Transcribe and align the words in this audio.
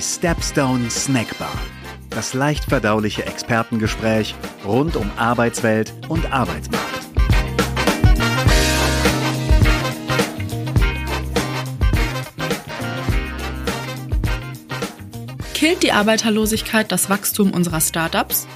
Die 0.00 0.06
Stepstone 0.06 0.88
Snackbar. 0.88 1.52
Das 2.08 2.32
leicht 2.32 2.64
verdauliche 2.64 3.26
Expertengespräch 3.26 4.34
rund 4.64 4.96
um 4.96 5.10
Arbeitswelt 5.18 5.92
und 6.08 6.32
Arbeitsmarkt. 6.32 6.86
Killt 15.52 15.82
die 15.82 15.92
Arbeiterlosigkeit 15.92 16.90
das 16.90 17.10
Wachstum 17.10 17.50
unserer 17.52 17.82
Startups? 17.82 18.48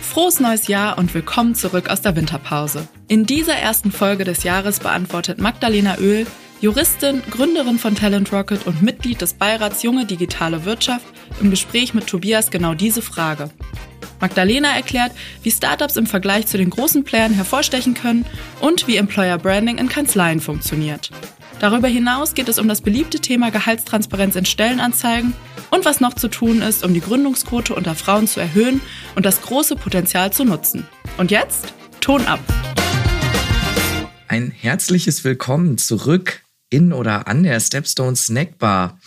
Frohes 0.00 0.38
neues 0.38 0.68
Jahr 0.68 0.98
und 0.98 1.12
willkommen 1.14 1.56
zurück 1.56 1.90
aus 1.90 2.02
der 2.02 2.14
Winterpause. 2.14 2.86
In 3.08 3.26
dieser 3.26 3.56
ersten 3.56 3.90
Folge 3.90 4.22
des 4.22 4.44
Jahres 4.44 4.78
beantwortet 4.78 5.40
Magdalena 5.40 5.98
Öl, 5.98 6.28
Juristin, 6.62 7.24
Gründerin 7.28 7.80
von 7.80 7.96
Talent 7.96 8.32
Rocket 8.32 8.68
und 8.68 8.82
Mitglied 8.82 9.20
des 9.20 9.34
Beirats 9.34 9.82
Junge 9.82 10.06
Digitale 10.06 10.64
Wirtschaft, 10.64 11.04
im 11.40 11.50
Gespräch 11.50 11.92
mit 11.92 12.06
Tobias 12.06 12.52
genau 12.52 12.74
diese 12.74 13.02
Frage. 13.02 13.50
Magdalena 14.20 14.68
erklärt, 14.68 15.10
wie 15.42 15.50
Startups 15.50 15.96
im 15.96 16.06
Vergleich 16.06 16.46
zu 16.46 16.58
den 16.58 16.70
großen 16.70 17.02
Playern 17.02 17.32
hervorstechen 17.32 17.94
können 17.94 18.24
und 18.60 18.86
wie 18.86 18.94
Employer 18.94 19.38
Branding 19.38 19.78
in 19.78 19.88
Kanzleien 19.88 20.40
funktioniert. 20.40 21.10
Darüber 21.58 21.88
hinaus 21.88 22.32
geht 22.34 22.48
es 22.48 22.60
um 22.60 22.68
das 22.68 22.80
beliebte 22.80 23.18
Thema 23.18 23.50
Gehaltstransparenz 23.50 24.36
in 24.36 24.44
Stellenanzeigen 24.44 25.32
und 25.70 25.84
was 25.84 25.98
noch 25.98 26.14
zu 26.14 26.28
tun 26.28 26.62
ist, 26.62 26.84
um 26.84 26.94
die 26.94 27.00
Gründungsquote 27.00 27.74
unter 27.74 27.96
Frauen 27.96 28.28
zu 28.28 28.38
erhöhen 28.38 28.80
und 29.16 29.26
das 29.26 29.42
große 29.42 29.74
Potenzial 29.74 30.32
zu 30.32 30.44
nutzen. 30.44 30.86
Und 31.16 31.32
jetzt 31.32 31.74
Ton 32.00 32.24
ab. 32.26 32.38
Ein 34.28 34.52
herzliches 34.52 35.24
Willkommen 35.24 35.76
zurück 35.76 36.44
in 36.72 36.92
oder 36.92 37.28
an 37.28 37.42
der 37.42 37.60
Stepstone 37.60 38.16
Snackbar. 38.16 38.98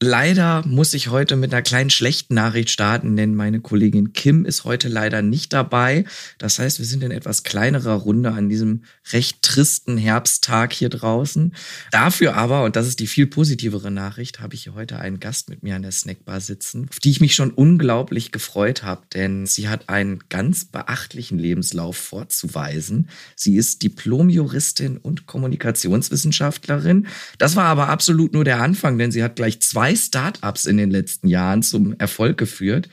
Leider 0.00 0.64
muss 0.64 0.94
ich 0.94 1.08
heute 1.08 1.34
mit 1.34 1.52
einer 1.52 1.62
kleinen 1.62 1.90
schlechten 1.90 2.34
Nachricht 2.34 2.70
starten, 2.70 3.16
denn 3.16 3.34
meine 3.34 3.58
Kollegin 3.58 4.12
Kim 4.12 4.44
ist 4.44 4.62
heute 4.62 4.86
leider 4.86 5.22
nicht 5.22 5.52
dabei. 5.52 6.04
Das 6.38 6.60
heißt, 6.60 6.78
wir 6.78 6.86
sind 6.86 7.02
in 7.02 7.10
etwas 7.10 7.42
kleinerer 7.42 7.94
Runde 7.94 8.30
an 8.30 8.48
diesem 8.48 8.84
recht 9.12 9.42
tristen 9.42 9.98
Herbsttag 9.98 10.72
hier 10.72 10.88
draußen. 10.88 11.52
Dafür 11.90 12.36
aber, 12.36 12.62
und 12.62 12.76
das 12.76 12.86
ist 12.86 13.00
die 13.00 13.08
viel 13.08 13.26
positivere 13.26 13.90
Nachricht, 13.90 14.38
habe 14.38 14.54
ich 14.54 14.62
hier 14.62 14.74
heute 14.74 15.00
einen 15.00 15.18
Gast 15.18 15.48
mit 15.48 15.64
mir 15.64 15.74
an 15.74 15.82
der 15.82 15.90
Snackbar 15.90 16.40
sitzen, 16.40 16.86
auf 16.90 17.00
die 17.00 17.10
ich 17.10 17.20
mich 17.20 17.34
schon 17.34 17.50
unglaublich 17.50 18.30
gefreut 18.30 18.84
habe, 18.84 19.02
denn 19.14 19.46
sie 19.46 19.68
hat 19.68 19.88
einen 19.88 20.20
ganz 20.28 20.66
beachtlichen 20.66 21.40
Lebenslauf 21.40 21.96
vorzuweisen. 21.96 23.08
Sie 23.34 23.56
ist 23.56 23.82
Diplomjuristin 23.82 24.96
und 24.96 25.26
Kommunikationswissenschaftlerin. 25.26 27.08
Das 27.38 27.56
war 27.56 27.64
aber 27.64 27.88
absolut 27.88 28.32
nur 28.32 28.44
der 28.44 28.62
Anfang, 28.62 28.96
denn 28.96 29.10
sie 29.10 29.24
hat 29.24 29.34
gleich 29.34 29.58
zwei 29.58 29.87
zwei 29.88 29.96
Startups 29.96 30.66
in 30.66 30.76
den 30.76 30.90
letzten 30.90 31.28
Jahren 31.28 31.62
zum 31.62 31.98
Erfolg 31.98 32.36
geführt. 32.36 32.88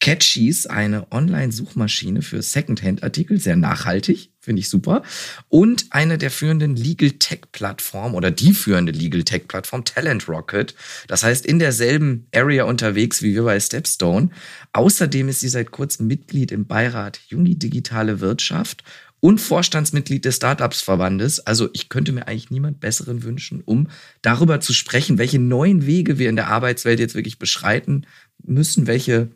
Catchies, 0.00 0.66
eine 0.66 1.10
Online-Suchmaschine 1.10 2.20
für 2.20 2.42
Secondhand-Artikel, 2.42 3.40
sehr 3.40 3.56
nachhaltig, 3.56 4.30
finde 4.40 4.60
ich 4.60 4.68
super. 4.68 5.02
Und 5.48 5.86
eine 5.90 6.18
der 6.18 6.30
führenden 6.30 6.76
Legal 6.76 7.12
Tech-Plattformen 7.12 8.14
oder 8.14 8.30
die 8.30 8.52
führende 8.52 8.92
Legal 8.92 9.22
Tech-Plattform 9.22 9.86
Talent 9.86 10.28
Rocket. 10.28 10.74
Das 11.06 11.22
heißt, 11.22 11.46
in 11.46 11.58
derselben 11.58 12.26
Area 12.34 12.64
unterwegs 12.64 13.22
wie 13.22 13.34
wir 13.34 13.44
bei 13.44 13.58
Stepstone. 13.58 14.28
Außerdem 14.72 15.28
ist 15.28 15.40
sie 15.40 15.48
seit 15.48 15.70
kurzem 15.70 16.06
Mitglied 16.08 16.52
im 16.52 16.66
Beirat 16.66 17.20
Jungi 17.28 17.58
Digitale 17.58 18.20
Wirtschaft 18.20 18.84
und 19.24 19.40
Vorstandsmitglied 19.40 20.26
des 20.26 20.36
Startups-Verbandes. 20.36 21.40
Also 21.46 21.70
ich 21.72 21.88
könnte 21.88 22.12
mir 22.12 22.28
eigentlich 22.28 22.50
niemand 22.50 22.80
Besseren 22.80 23.22
wünschen, 23.22 23.62
um 23.64 23.88
darüber 24.20 24.60
zu 24.60 24.74
sprechen, 24.74 25.16
welche 25.16 25.38
neuen 25.38 25.86
Wege 25.86 26.18
wir 26.18 26.28
in 26.28 26.36
der 26.36 26.48
Arbeitswelt 26.48 27.00
jetzt 27.00 27.14
wirklich 27.14 27.38
beschreiten 27.38 28.04
müssen, 28.42 28.86
welche 28.86 29.30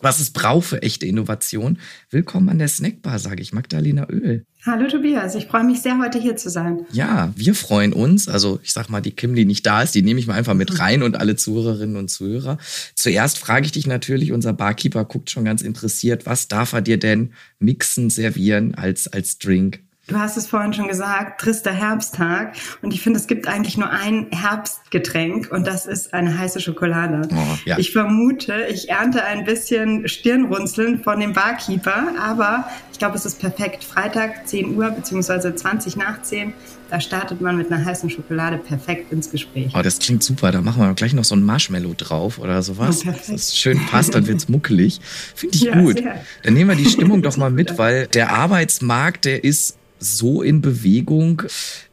was 0.00 0.20
es 0.20 0.30
braucht 0.30 0.66
für 0.66 0.82
echte 0.82 1.06
Innovation. 1.06 1.78
Willkommen 2.10 2.48
an 2.48 2.58
der 2.58 2.68
Snackbar, 2.68 3.18
sage 3.18 3.42
ich, 3.42 3.52
Magdalena 3.52 4.06
Öl. 4.08 4.44
Hallo 4.66 4.88
Tobias, 4.88 5.34
ich 5.34 5.46
freue 5.46 5.64
mich 5.64 5.82
sehr, 5.82 5.98
heute 5.98 6.18
hier 6.18 6.36
zu 6.36 6.50
sein. 6.50 6.86
Ja, 6.90 7.32
wir 7.36 7.54
freuen 7.54 7.92
uns. 7.92 8.28
Also 8.28 8.58
ich 8.62 8.72
sag 8.72 8.88
mal, 8.88 9.00
die 9.00 9.12
Kim, 9.12 9.34
die 9.34 9.44
nicht 9.44 9.66
da 9.66 9.82
ist, 9.82 9.94
die 9.94 10.02
nehme 10.02 10.18
ich 10.18 10.26
mal 10.26 10.34
einfach 10.34 10.54
mit 10.54 10.80
rein 10.80 11.02
und 11.02 11.16
alle 11.16 11.36
Zuhörerinnen 11.36 11.96
und 11.96 12.08
Zuhörer. 12.08 12.58
Zuerst 12.94 13.38
frage 13.38 13.66
ich 13.66 13.72
dich 13.72 13.86
natürlich, 13.86 14.32
unser 14.32 14.52
Barkeeper 14.52 15.04
guckt 15.04 15.30
schon 15.30 15.44
ganz 15.44 15.62
interessiert, 15.62 16.26
was 16.26 16.48
darf 16.48 16.72
er 16.72 16.80
dir 16.80 16.98
denn 16.98 17.32
mixen, 17.58 18.10
servieren 18.10 18.74
als, 18.74 19.06
als 19.06 19.38
Drink? 19.38 19.83
Du 20.06 20.18
hast 20.18 20.36
es 20.36 20.46
vorhin 20.46 20.74
schon 20.74 20.86
gesagt, 20.86 21.40
trister 21.40 21.72
Herbsttag. 21.72 22.52
Und 22.82 22.92
ich 22.92 23.00
finde, 23.00 23.18
es 23.18 23.26
gibt 23.26 23.48
eigentlich 23.48 23.78
nur 23.78 23.88
ein 23.88 24.26
Herbstgetränk 24.30 25.50
und 25.50 25.66
das 25.66 25.86
ist 25.86 26.12
eine 26.12 26.36
heiße 26.36 26.60
Schokolade. 26.60 27.26
Oh, 27.32 27.58
ja. 27.64 27.78
Ich 27.78 27.92
vermute, 27.92 28.66
ich 28.70 28.90
ernte 28.90 29.24
ein 29.24 29.46
bisschen 29.46 30.06
Stirnrunzeln 30.06 31.02
von 31.02 31.20
dem 31.20 31.32
Barkeeper, 31.32 32.08
aber 32.20 32.68
ich 32.92 32.98
glaube, 32.98 33.16
es 33.16 33.24
ist 33.24 33.40
perfekt. 33.40 33.82
Freitag, 33.82 34.46
10 34.46 34.76
Uhr, 34.76 34.90
beziehungsweise 34.90 35.54
20 35.54 35.96
nach 35.96 36.20
10, 36.20 36.52
da 36.90 37.00
startet 37.00 37.40
man 37.40 37.56
mit 37.56 37.72
einer 37.72 37.82
heißen 37.82 38.10
Schokolade 38.10 38.58
perfekt 38.58 39.10
ins 39.10 39.30
Gespräch. 39.30 39.72
Oh, 39.74 39.80
das 39.80 39.98
klingt 40.00 40.22
super. 40.22 40.52
Da 40.52 40.60
machen 40.60 40.82
wir 40.82 40.92
gleich 40.92 41.14
noch 41.14 41.24
so 41.24 41.34
ein 41.34 41.42
Marshmallow 41.42 41.94
drauf 41.96 42.38
oder 42.38 42.62
sowas. 42.62 43.00
Oh, 43.00 43.04
perfekt. 43.04 43.30
Das 43.30 43.56
schön 43.56 43.80
passt, 43.86 44.14
dann 44.14 44.26
wird's 44.26 44.50
muckelig. 44.50 45.00
Finde 45.34 45.56
ich 45.56 45.62
ja, 45.62 45.80
gut. 45.80 45.98
Sehr. 45.98 46.20
Dann 46.42 46.52
nehmen 46.52 46.68
wir 46.68 46.76
die 46.76 46.90
Stimmung 46.90 47.22
doch 47.22 47.36
mal 47.38 47.50
mit, 47.50 47.78
weil 47.78 48.06
der 48.08 48.32
Arbeitsmarkt, 48.32 49.24
der 49.24 49.42
ist 49.42 49.78
so 50.04 50.42
in 50.42 50.60
Bewegung, 50.60 51.42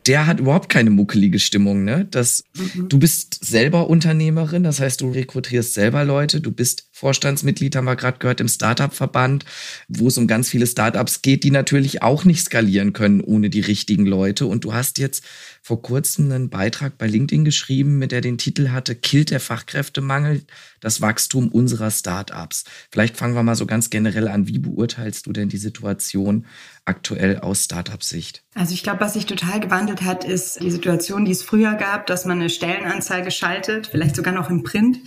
der 0.05 0.27
hat 0.27 0.39
überhaupt 0.39 0.69
keine 0.69 0.89
muckelige 0.89 1.39
Stimmung, 1.39 1.83
ne? 1.83 2.07
Das, 2.09 2.43
mhm. 2.55 2.89
du 2.89 2.99
bist 2.99 3.43
selber 3.45 3.89
Unternehmerin, 3.89 4.63
das 4.63 4.79
heißt, 4.79 5.01
du 5.01 5.11
rekrutierst 5.11 5.73
selber 5.73 6.03
Leute, 6.03 6.41
du 6.41 6.51
bist 6.51 6.87
Vorstandsmitglied, 6.91 7.75
haben 7.75 7.85
wir 7.85 7.95
gerade 7.95 8.19
gehört, 8.19 8.41
im 8.41 8.47
Startup-Verband, 8.47 9.45
wo 9.87 10.07
es 10.07 10.17
um 10.17 10.27
ganz 10.27 10.49
viele 10.49 10.67
Startups 10.67 11.21
geht, 11.21 11.43
die 11.43 11.51
natürlich 11.51 12.01
auch 12.01 12.25
nicht 12.25 12.43
skalieren 12.43 12.93
können 12.93 13.21
ohne 13.21 13.49
die 13.49 13.61
richtigen 13.61 14.05
Leute. 14.05 14.45
Und 14.45 14.63
du 14.63 14.73
hast 14.73 14.97
jetzt 14.97 15.23
vor 15.71 15.81
kurzem 15.81 16.29
einen 16.29 16.49
Beitrag 16.49 16.97
bei 16.97 17.07
LinkedIn 17.07 17.45
geschrieben, 17.45 17.97
mit 17.97 18.11
der 18.11 18.19
den 18.19 18.37
Titel 18.37 18.71
hatte, 18.71 18.93
Killt 18.93 19.31
der 19.31 19.39
Fachkräftemangel 19.39 20.41
das 20.81 20.99
Wachstum 20.99 21.47
unserer 21.47 21.91
Startups. 21.91 22.65
Vielleicht 22.91 23.15
fangen 23.15 23.35
wir 23.35 23.43
mal 23.43 23.55
so 23.55 23.65
ganz 23.65 23.89
generell 23.89 24.27
an. 24.27 24.49
Wie 24.49 24.59
beurteilst 24.59 25.27
du 25.27 25.31
denn 25.31 25.47
die 25.47 25.55
Situation 25.55 26.45
aktuell 26.83 27.39
aus 27.39 27.63
Startup-Sicht? 27.63 28.43
Also 28.53 28.73
ich 28.73 28.83
glaube, 28.83 28.99
was 28.99 29.13
sich 29.13 29.27
total 29.27 29.61
gewandelt 29.61 30.01
hat, 30.01 30.25
ist 30.25 30.61
die 30.61 30.71
Situation, 30.71 31.23
die 31.23 31.31
es 31.31 31.41
früher 31.41 31.75
gab, 31.75 32.05
dass 32.05 32.25
man 32.25 32.41
eine 32.41 32.49
Stellenanzeige 32.49 33.31
schaltet, 33.31 33.87
vielleicht 33.87 34.17
sogar 34.17 34.33
noch 34.33 34.49
im 34.49 34.63
Print 34.63 34.97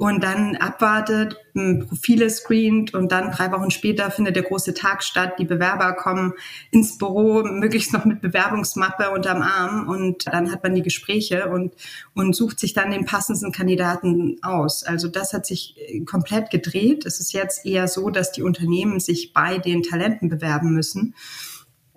und 0.00 0.24
dann 0.24 0.56
abwartet, 0.56 1.36
Profile 1.52 2.30
screent 2.30 2.94
und 2.94 3.12
dann 3.12 3.32
drei 3.32 3.52
Wochen 3.52 3.70
später 3.70 4.10
findet 4.10 4.34
der 4.34 4.44
große 4.44 4.72
Tag 4.72 5.02
statt. 5.02 5.34
Die 5.38 5.44
Bewerber 5.44 5.92
kommen 5.92 6.32
ins 6.70 6.96
Büro, 6.96 7.42
möglichst 7.42 7.92
noch 7.92 8.06
mit 8.06 8.22
Bewerbungsmappe 8.22 9.10
unterm 9.10 9.42
Arm 9.42 9.90
und 9.90 10.26
dann 10.26 10.50
hat 10.50 10.62
man 10.62 10.74
die 10.74 10.80
Gespräche 10.80 11.50
und, 11.50 11.74
und 12.14 12.34
sucht 12.34 12.60
sich 12.60 12.72
dann 12.72 12.92
den 12.92 13.04
passenden 13.04 13.52
Kandidaten 13.52 14.38
aus. 14.40 14.84
Also 14.84 15.06
das 15.06 15.34
hat 15.34 15.44
sich 15.44 15.76
äh, 15.76 16.00
komplett 16.00 16.48
gedreht. 16.48 17.04
Es 17.04 17.20
ist 17.20 17.34
jetzt 17.34 17.66
eher 17.66 17.86
so, 17.86 18.08
dass 18.08 18.32
die 18.32 18.42
Unternehmen 18.42 19.00
sich 19.00 19.34
bei 19.34 19.58
den 19.58 19.82
Talenten 19.82 20.30
bewerben 20.30 20.72
müssen. 20.72 21.14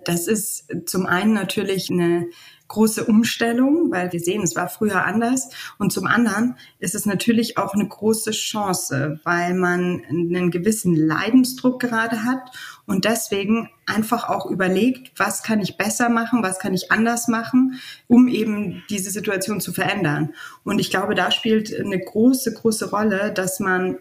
Das 0.04 0.26
ist 0.26 0.66
zum 0.84 1.06
einen 1.06 1.32
natürlich 1.32 1.90
eine 1.90 2.26
große 2.68 3.04
Umstellung, 3.04 3.90
weil 3.90 4.12
wir 4.12 4.20
sehen, 4.20 4.42
es 4.42 4.56
war 4.56 4.68
früher 4.68 5.04
anders. 5.04 5.50
Und 5.78 5.92
zum 5.92 6.06
anderen 6.06 6.56
ist 6.78 6.94
es 6.94 7.06
natürlich 7.06 7.58
auch 7.58 7.74
eine 7.74 7.86
große 7.86 8.30
Chance, 8.30 9.20
weil 9.24 9.54
man 9.54 10.02
einen 10.08 10.50
gewissen 10.50 10.94
Leidensdruck 10.96 11.80
gerade 11.80 12.24
hat 12.24 12.50
und 12.86 13.04
deswegen 13.04 13.70
einfach 13.86 14.28
auch 14.28 14.50
überlegt, 14.50 15.12
was 15.16 15.42
kann 15.42 15.60
ich 15.60 15.76
besser 15.76 16.08
machen, 16.08 16.42
was 16.42 16.58
kann 16.58 16.74
ich 16.74 16.90
anders 16.90 17.28
machen, 17.28 17.80
um 18.08 18.28
eben 18.28 18.82
diese 18.88 19.10
Situation 19.10 19.60
zu 19.60 19.72
verändern. 19.72 20.34
Und 20.64 20.78
ich 20.78 20.90
glaube, 20.90 21.14
da 21.14 21.30
spielt 21.30 21.74
eine 21.78 21.98
große, 21.98 22.54
große 22.54 22.90
Rolle, 22.90 23.32
dass 23.32 23.60
man 23.60 23.98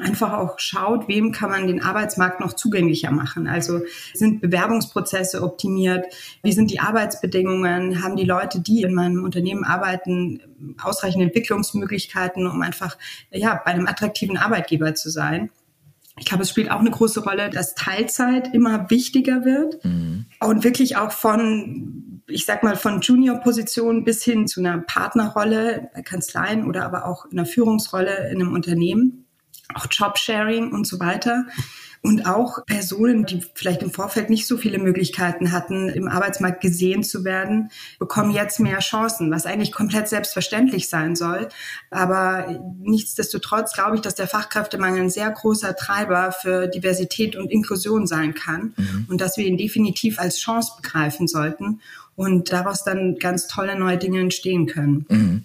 einfach 0.00 0.32
auch 0.32 0.58
schaut, 0.58 1.08
wem 1.08 1.32
kann 1.32 1.50
man 1.50 1.66
den 1.66 1.82
Arbeitsmarkt 1.82 2.40
noch 2.40 2.54
zugänglicher 2.54 3.10
machen. 3.10 3.46
Also 3.46 3.80
sind 4.14 4.40
Bewerbungsprozesse 4.40 5.42
optimiert? 5.42 6.06
Wie 6.42 6.52
sind 6.52 6.70
die 6.70 6.80
Arbeitsbedingungen? 6.80 8.02
Haben 8.02 8.16
die 8.16 8.24
Leute, 8.24 8.60
die 8.60 8.82
in 8.82 8.94
meinem 8.94 9.24
Unternehmen 9.24 9.64
arbeiten, 9.64 10.40
ausreichend 10.82 11.22
Entwicklungsmöglichkeiten, 11.22 12.46
um 12.46 12.62
einfach 12.62 12.96
ja, 13.30 13.60
bei 13.64 13.72
einem 13.72 13.86
attraktiven 13.86 14.38
Arbeitgeber 14.38 14.94
zu 14.94 15.10
sein? 15.10 15.50
Ich 16.18 16.26
glaube, 16.26 16.42
es 16.42 16.50
spielt 16.50 16.70
auch 16.70 16.80
eine 16.80 16.90
große 16.90 17.24
Rolle, 17.24 17.48
dass 17.48 17.74
Teilzeit 17.74 18.54
immer 18.54 18.90
wichtiger 18.90 19.44
wird 19.44 19.82
mhm. 19.84 20.26
und 20.40 20.62
wirklich 20.62 20.96
auch 20.96 21.10
von, 21.10 22.22
ich 22.26 22.44
sag 22.44 22.62
mal, 22.62 22.76
von 22.76 23.00
Junior-Positionen 23.00 24.04
bis 24.04 24.22
hin 24.22 24.46
zu 24.46 24.60
einer 24.60 24.78
Partnerrolle 24.78 25.88
bei 25.94 26.02
Kanzleien 26.02 26.66
oder 26.66 26.84
aber 26.84 27.06
auch 27.06 27.24
in 27.26 27.38
einer 27.38 27.46
Führungsrolle 27.46 28.30
in 28.30 28.42
einem 28.42 28.52
Unternehmen 28.52 29.22
auch 29.74 29.86
Jobsharing 29.90 30.72
und 30.72 30.86
so 30.86 31.00
weiter. 31.00 31.46
Und 32.04 32.26
auch 32.26 32.66
Personen, 32.66 33.26
die 33.26 33.44
vielleicht 33.54 33.80
im 33.82 33.92
Vorfeld 33.92 34.28
nicht 34.28 34.48
so 34.48 34.56
viele 34.56 34.78
Möglichkeiten 34.78 35.52
hatten, 35.52 35.88
im 35.88 36.08
Arbeitsmarkt 36.08 36.60
gesehen 36.60 37.04
zu 37.04 37.24
werden, 37.24 37.70
bekommen 38.00 38.32
jetzt 38.32 38.58
mehr 38.58 38.80
Chancen, 38.80 39.30
was 39.30 39.46
eigentlich 39.46 39.70
komplett 39.70 40.08
selbstverständlich 40.08 40.88
sein 40.88 41.14
soll. 41.14 41.48
Aber 41.90 42.60
nichtsdestotrotz 42.80 43.72
glaube 43.72 43.94
ich, 43.94 44.02
dass 44.02 44.16
der 44.16 44.26
Fachkräftemangel 44.26 45.02
ein 45.02 45.10
sehr 45.10 45.30
großer 45.30 45.76
Treiber 45.76 46.32
für 46.32 46.66
Diversität 46.66 47.36
und 47.36 47.52
Inklusion 47.52 48.08
sein 48.08 48.34
kann 48.34 48.74
mhm. 48.76 49.06
und 49.08 49.20
dass 49.20 49.36
wir 49.36 49.46
ihn 49.46 49.56
definitiv 49.56 50.18
als 50.18 50.38
Chance 50.38 50.72
begreifen 50.82 51.28
sollten 51.28 51.80
und 52.14 52.52
daraus 52.52 52.84
dann 52.84 53.16
ganz 53.18 53.48
tolle 53.48 53.78
neue 53.78 53.96
Dinge 53.96 54.20
entstehen 54.20 54.66
können. 54.66 55.06
Mhm. 55.08 55.42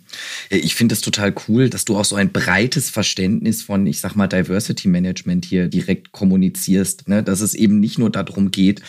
Ich 0.50 0.76
finde 0.76 0.94
es 0.94 1.02
total 1.02 1.34
cool, 1.48 1.70
dass 1.70 1.86
du 1.86 1.98
auch 1.98 2.06
so 2.06 2.16
ein 2.16 2.32
breites 2.32 2.90
Verständnis 2.90 3.62
von, 3.62 3.88
ich 3.88 4.02
sag 4.02 4.16
mal, 4.16 4.28
Diversity 4.28 4.88
Management 4.88 5.46
hier 5.46 5.70
direkt 5.70 6.12
kommunizierst, 6.12 7.08
ne? 7.08 7.24
dass 7.24 7.42
es 7.42 7.54
eben 7.54 7.80
nicht 7.80 7.98
nur 7.98 8.10
darum 8.10 8.52
geht, 8.52 8.82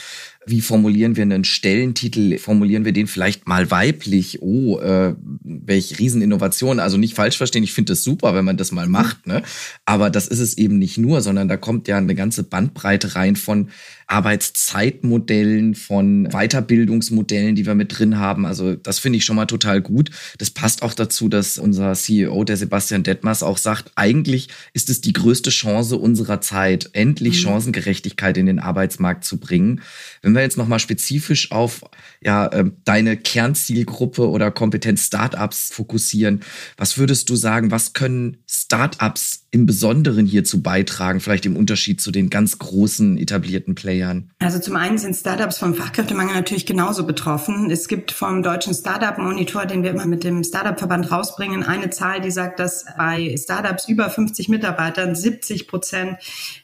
wie 0.48 0.60
formulieren 0.60 1.16
wir 1.16 1.22
einen 1.22 1.44
Stellentitel? 1.44 2.38
Formulieren 2.38 2.84
wir 2.84 2.92
den 2.92 3.06
vielleicht 3.06 3.46
mal 3.46 3.70
weiblich? 3.70 4.40
Oh, 4.40 4.78
äh, 4.78 5.14
welche 5.42 5.98
Rieseninnovation. 5.98 6.80
Also 6.80 6.96
nicht 6.96 7.14
falsch 7.14 7.36
verstehen, 7.36 7.64
ich 7.64 7.72
finde 7.72 7.92
es 7.92 8.02
super, 8.02 8.34
wenn 8.34 8.44
man 8.44 8.56
das 8.56 8.72
mal 8.72 8.88
macht. 8.88 9.26
Ne? 9.26 9.42
Aber 9.84 10.10
das 10.10 10.26
ist 10.26 10.40
es 10.40 10.56
eben 10.56 10.78
nicht 10.78 10.98
nur, 10.98 11.20
sondern 11.20 11.48
da 11.48 11.56
kommt 11.56 11.88
ja 11.88 11.98
eine 11.98 12.14
ganze 12.14 12.44
Bandbreite 12.44 13.14
rein 13.14 13.36
von 13.36 13.68
Arbeitszeitmodellen, 14.08 15.74
von 15.74 16.28
Weiterbildungsmodellen, 16.30 17.54
die 17.54 17.66
wir 17.66 17.74
mit 17.74 17.98
drin 17.98 18.18
haben. 18.18 18.46
Also 18.46 18.74
das 18.74 18.98
finde 18.98 19.18
ich 19.18 19.24
schon 19.26 19.36
mal 19.36 19.44
total 19.44 19.82
gut. 19.82 20.10
Das 20.38 20.50
passt 20.50 20.82
auch 20.82 20.94
dazu, 20.94 21.28
dass 21.28 21.58
unser 21.58 21.92
CEO, 21.92 22.42
der 22.44 22.56
Sebastian 22.56 23.02
Detmers, 23.02 23.42
auch 23.42 23.58
sagt, 23.58 23.92
eigentlich 23.96 24.48
ist 24.72 24.88
es 24.88 25.02
die 25.02 25.12
größte 25.12 25.50
Chance 25.50 25.98
unserer 25.98 26.40
Zeit, 26.40 26.88
endlich 26.94 27.36
mhm. 27.36 27.48
Chancengerechtigkeit 27.48 28.38
in 28.38 28.46
den 28.46 28.58
Arbeitsmarkt 28.58 29.24
zu 29.24 29.38
bringen. 29.38 29.82
Wenn 30.22 30.34
wir 30.34 30.37
jetzt 30.42 30.56
nochmal 30.56 30.78
spezifisch 30.78 31.52
auf 31.52 31.82
ja, 32.20 32.46
äh, 32.46 32.64
deine 32.84 33.16
Kernzielgruppe 33.16 34.28
oder 34.28 34.50
Kompetenz 34.50 35.06
Startups 35.06 35.72
fokussieren, 35.72 36.42
was 36.76 36.98
würdest 36.98 37.30
du 37.30 37.36
sagen, 37.36 37.70
was 37.70 37.92
können 37.92 38.38
Startups 38.46 39.47
im 39.50 39.64
Besonderen 39.64 40.26
hierzu 40.26 40.62
beitragen, 40.62 41.20
vielleicht 41.20 41.46
im 41.46 41.56
Unterschied 41.56 42.02
zu 42.02 42.10
den 42.10 42.28
ganz 42.28 42.58
großen 42.58 43.16
etablierten 43.16 43.74
Playern? 43.74 44.30
Also 44.40 44.58
zum 44.58 44.76
einen 44.76 44.98
sind 44.98 45.16
Startups 45.16 45.56
vom 45.56 45.74
Fachkräftemangel 45.74 46.34
natürlich 46.34 46.66
genauso 46.66 47.06
betroffen. 47.06 47.70
Es 47.70 47.88
gibt 47.88 48.12
vom 48.12 48.42
deutschen 48.42 48.74
Startup 48.74 49.16
Monitor, 49.16 49.64
den 49.64 49.82
wir 49.82 49.90
immer 49.90 50.04
mit 50.04 50.22
dem 50.22 50.44
Startup-Verband 50.44 51.10
rausbringen, 51.10 51.62
eine 51.62 51.88
Zahl, 51.88 52.20
die 52.20 52.30
sagt, 52.30 52.60
dass 52.60 52.84
bei 52.98 53.34
Startups 53.38 53.88
über 53.88 54.10
50 54.10 54.50
Mitarbeitern 54.50 55.14
70 55.14 55.66
Prozent 55.66 56.18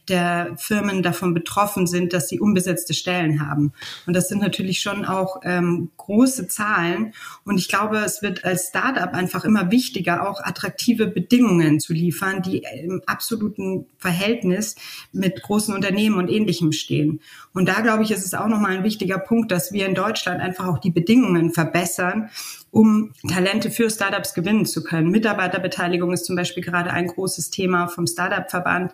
der 0.09 0.55
Firmen 0.59 1.03
davon 1.03 1.33
betroffen 1.33 1.87
sind, 1.87 2.13
dass 2.13 2.29
sie 2.29 2.39
unbesetzte 2.39 2.93
Stellen 2.93 3.49
haben. 3.49 3.73
Und 4.07 4.15
das 4.15 4.29
sind 4.29 4.43
natürlich 4.43 4.81
schon 4.81 5.07
auch 5.07 5.41
ähm, 5.45 5.91
große 5.97 6.49
Zahlen. 6.49 7.15
Und 7.45 7.57
ich 7.57 7.69
glaube, 7.69 7.99
es 7.99 8.21
wird 8.21 8.45
als 8.45 8.69
Startup 8.69 9.15
einfach 9.15 9.45
immer 9.45 9.71
wichtiger, 9.71 10.29
auch 10.29 10.43
attraktive 10.43 11.07
Bedingungen 11.07 11.81
zu 11.81 11.95
liefern, 11.95 12.43
die 12.43 12.63
im 12.82 13.03
absoluten 13.06 13.87
Verhältnis 13.99 14.76
mit 15.12 15.43
großen 15.43 15.75
Unternehmen 15.75 16.17
und 16.17 16.29
Ähnlichem 16.29 16.73
stehen. 16.73 17.21
Und 17.53 17.69
da 17.69 17.81
glaube 17.81 18.03
ich, 18.03 18.11
ist 18.11 18.25
es 18.25 18.35
auch 18.35 18.49
nochmal 18.49 18.76
ein 18.76 18.85
wichtiger 18.85 19.19
Punkt, 19.19 19.53
dass 19.53 19.73
wir 19.73 19.87
in 19.87 19.94
Deutschland 19.94 20.41
einfach 20.41 20.67
auch 20.67 20.79
die 20.79 20.91
Bedingungen 20.91 21.53
verbessern, 21.53 22.31
um 22.71 23.12
Talente 23.29 23.71
für 23.71 23.88
Startups 23.88 24.35
gewinnen 24.35 24.67
zu 24.67 24.82
können. 24.82 25.11
Mitarbeiterbeteiligung 25.11 26.12
ist 26.12 26.25
zum 26.25 26.35
Beispiel 26.35 26.62
gerade 26.62 26.91
ein 26.91 27.06
großes 27.06 27.50
Thema 27.50 27.87
vom 27.87 28.06
Startup-Verband. 28.06 28.93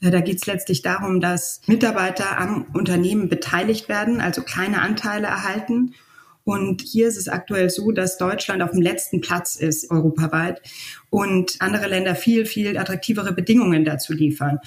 Äh, 0.00 0.10
da 0.10 0.20
geht 0.20 0.36
es 0.36 0.46
letztlich 0.46 0.82
darum, 0.82 1.20
dass 1.20 1.62
Mitarbeiter 1.66 2.38
am 2.38 2.66
Unternehmen 2.74 3.28
beteiligt 3.28 3.88
werden, 3.88 4.20
also 4.20 4.42
kleine 4.42 4.82
Anteile 4.82 5.28
erhalten. 5.28 5.94
Und 6.44 6.82
hier 6.82 7.08
ist 7.08 7.16
es 7.16 7.28
aktuell 7.28 7.70
so, 7.70 7.92
dass 7.92 8.18
Deutschland 8.18 8.62
auf 8.62 8.72
dem 8.72 8.82
letzten 8.82 9.20
Platz 9.20 9.56
ist, 9.56 9.90
europaweit, 9.90 10.60
und 11.10 11.56
andere 11.60 11.86
Länder 11.86 12.14
viel, 12.14 12.46
viel 12.46 12.76
attraktivere 12.76 13.32
Bedingungen 13.32 13.84
dazu 13.84 14.12
liefern. 14.12 14.58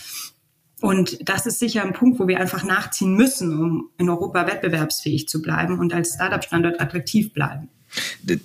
Und 0.82 1.28
das 1.28 1.46
ist 1.46 1.60
sicher 1.60 1.84
ein 1.84 1.94
Punkt, 1.94 2.20
wo 2.20 2.28
wir 2.28 2.40
einfach 2.40 2.64
nachziehen 2.64 3.16
müssen, 3.16 3.60
um 3.60 3.90
in 3.98 4.10
Europa 4.10 4.46
wettbewerbsfähig 4.46 5.28
zu 5.28 5.42
bleiben 5.42 5.80
und 5.80 5.94
als 5.94 6.14
Startup-Standort 6.14 6.80
attraktiv 6.80 7.34
bleiben. 7.34 7.70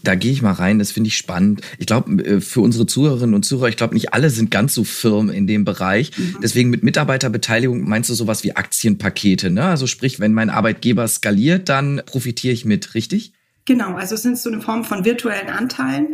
Da 0.02 0.14
gehe 0.14 0.32
ich 0.32 0.42
mal 0.42 0.52
rein, 0.52 0.78
das 0.78 0.92
finde 0.92 1.08
ich 1.08 1.16
spannend. 1.16 1.62
Ich 1.78 1.86
glaube, 1.86 2.22
äh, 2.24 2.40
für 2.40 2.60
unsere 2.60 2.86
Zuhörerinnen 2.86 3.34
und 3.34 3.44
Zuhörer, 3.44 3.68
ich 3.68 3.76
glaube, 3.76 3.94
nicht 3.94 4.12
alle 4.12 4.30
sind 4.30 4.50
ganz 4.50 4.74
so 4.74 4.84
firm 4.84 5.30
in 5.30 5.46
dem 5.46 5.64
Bereich. 5.64 6.12
Mhm. 6.16 6.36
Deswegen 6.42 6.70
mit 6.70 6.82
Mitarbeiterbeteiligung 6.82 7.88
meinst 7.88 8.10
du 8.10 8.14
sowas 8.14 8.44
wie 8.44 8.56
Aktienpakete, 8.56 9.50
ne? 9.50 9.64
Also 9.64 9.86
sprich, 9.86 10.20
wenn 10.20 10.32
mein 10.32 10.50
Arbeitgeber 10.50 11.06
skaliert, 11.08 11.68
dann 11.68 12.02
profitiere 12.06 12.52
ich 12.52 12.64
mit, 12.64 12.94
richtig? 12.94 13.32
Genau, 13.70 13.94
also 13.94 14.16
es 14.16 14.22
sind 14.22 14.36
so 14.36 14.50
eine 14.50 14.60
Form 14.60 14.82
von 14.82 15.04
virtuellen 15.04 15.48
Anteilen. 15.48 16.08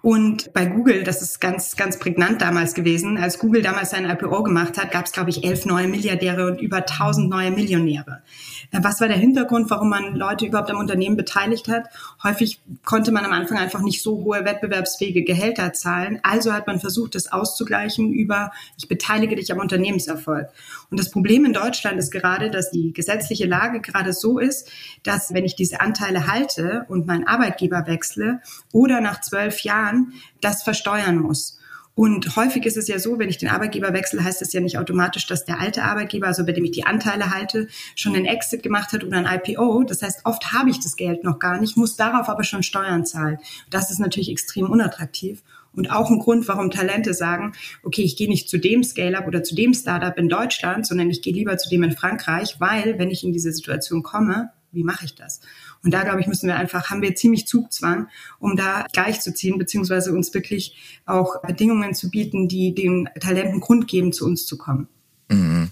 Und 0.00 0.50
bei 0.54 0.64
Google, 0.64 1.02
das 1.02 1.20
ist 1.20 1.42
ganz, 1.42 1.76
ganz 1.76 1.98
prägnant 1.98 2.40
damals 2.40 2.72
gewesen, 2.72 3.18
als 3.18 3.38
Google 3.38 3.60
damals 3.60 3.90
sein 3.90 4.08
IPO 4.08 4.44
gemacht 4.44 4.78
hat, 4.78 4.92
gab 4.92 5.04
es, 5.04 5.12
glaube 5.12 5.28
ich, 5.28 5.44
elf 5.44 5.66
neue 5.66 5.88
Milliardäre 5.88 6.46
und 6.46 6.62
über 6.62 6.86
tausend 6.86 7.28
neue 7.28 7.50
Millionäre. 7.50 8.22
Äh, 8.70 8.78
was 8.80 9.02
war 9.02 9.08
der 9.08 9.18
Hintergrund, 9.18 9.68
warum 9.68 9.90
man 9.90 10.14
Leute 10.14 10.46
überhaupt 10.46 10.70
am 10.70 10.78
Unternehmen 10.78 11.18
beteiligt 11.18 11.68
hat? 11.68 11.84
Häufig 12.22 12.62
konnte 12.82 13.12
man 13.12 13.26
am 13.26 13.32
Anfang 13.32 13.58
einfach 13.58 13.82
nicht 13.82 14.00
so 14.00 14.24
hohe 14.24 14.46
wettbewerbsfähige 14.46 15.22
Gehälter 15.22 15.74
zahlen. 15.74 16.18
Also 16.22 16.54
hat 16.54 16.66
man 16.66 16.80
versucht, 16.80 17.14
das 17.14 17.30
auszugleichen 17.30 18.10
über, 18.10 18.52
ich 18.78 18.88
beteilige 18.88 19.36
dich 19.36 19.52
am 19.52 19.58
Unternehmenserfolg. 19.58 20.48
Und 20.92 21.00
das 21.00 21.10
Problem 21.10 21.46
in 21.46 21.54
Deutschland 21.54 21.98
ist 21.98 22.10
gerade, 22.10 22.50
dass 22.50 22.70
die 22.70 22.92
gesetzliche 22.92 23.46
Lage 23.46 23.80
gerade 23.80 24.12
so 24.12 24.38
ist, 24.38 24.70
dass 25.02 25.32
wenn 25.32 25.46
ich 25.46 25.56
diese 25.56 25.80
Anteile 25.80 26.26
halte 26.26 26.84
und 26.88 27.06
meinen 27.06 27.26
Arbeitgeber 27.26 27.86
wechsle 27.86 28.42
oder 28.72 29.00
nach 29.00 29.22
zwölf 29.22 29.60
Jahren 29.60 30.12
das 30.42 30.62
versteuern 30.62 31.16
muss. 31.16 31.58
Und 31.94 32.36
häufig 32.36 32.66
ist 32.66 32.76
es 32.76 32.88
ja 32.88 32.98
so, 32.98 33.18
wenn 33.18 33.30
ich 33.30 33.38
den 33.38 33.48
Arbeitgeber 33.48 33.94
wechsle, 33.94 34.22
heißt 34.22 34.42
das 34.42 34.52
ja 34.52 34.60
nicht 34.60 34.76
automatisch, 34.78 35.26
dass 35.26 35.46
der 35.46 35.60
alte 35.60 35.82
Arbeitgeber, 35.82 36.26
also 36.26 36.44
bei 36.44 36.52
dem 36.52 36.64
ich 36.64 36.72
die 36.72 36.84
Anteile 36.84 37.30
halte, 37.30 37.68
schon 37.96 38.14
einen 38.14 38.26
Exit 38.26 38.62
gemacht 38.62 38.92
hat 38.92 39.02
oder 39.02 39.16
ein 39.16 39.40
IPO. 39.46 39.84
Das 39.84 40.02
heißt, 40.02 40.26
oft 40.26 40.52
habe 40.52 40.68
ich 40.68 40.78
das 40.78 40.96
Geld 40.96 41.24
noch 41.24 41.38
gar 41.38 41.58
nicht, 41.58 41.78
muss 41.78 41.96
darauf 41.96 42.28
aber 42.28 42.44
schon 42.44 42.62
Steuern 42.62 43.06
zahlen. 43.06 43.38
Das 43.70 43.90
ist 43.90 43.98
natürlich 43.98 44.30
extrem 44.30 44.70
unattraktiv. 44.70 45.42
Und 45.74 45.90
auch 45.90 46.10
ein 46.10 46.18
Grund, 46.18 46.48
warum 46.48 46.70
Talente 46.70 47.14
sagen, 47.14 47.52
okay, 47.82 48.02
ich 48.02 48.16
gehe 48.16 48.28
nicht 48.28 48.48
zu 48.48 48.58
dem 48.58 48.84
Scale-up 48.84 49.26
oder 49.26 49.42
zu 49.42 49.54
dem 49.54 49.72
Startup 49.74 50.16
in 50.18 50.28
Deutschland, 50.28 50.86
sondern 50.86 51.10
ich 51.10 51.22
gehe 51.22 51.32
lieber 51.32 51.56
zu 51.56 51.70
dem 51.70 51.82
in 51.82 51.92
Frankreich, 51.92 52.56
weil 52.58 52.98
wenn 52.98 53.10
ich 53.10 53.24
in 53.24 53.32
diese 53.32 53.52
Situation 53.52 54.02
komme, 54.02 54.50
wie 54.70 54.84
mache 54.84 55.04
ich 55.04 55.14
das? 55.14 55.40
Und 55.82 55.92
da, 55.92 56.02
glaube 56.02 56.20
ich, 56.20 56.26
müssen 56.26 56.46
wir 56.46 56.56
einfach, 56.56 56.90
haben 56.90 57.02
wir 57.02 57.14
ziemlich 57.14 57.46
Zugzwang, 57.46 58.08
um 58.38 58.56
da 58.56 58.86
gleichzuziehen, 58.92 59.58
beziehungsweise 59.58 60.12
uns 60.12 60.32
wirklich 60.32 61.00
auch 61.06 61.42
Bedingungen 61.42 61.94
zu 61.94 62.10
bieten, 62.10 62.48
die 62.48 62.74
den 62.74 63.08
Talenten 63.20 63.60
Grund 63.60 63.88
geben, 63.88 64.12
zu 64.12 64.24
uns 64.26 64.46
zu 64.46 64.56
kommen. 64.56 64.88
Mhm. 65.28 65.70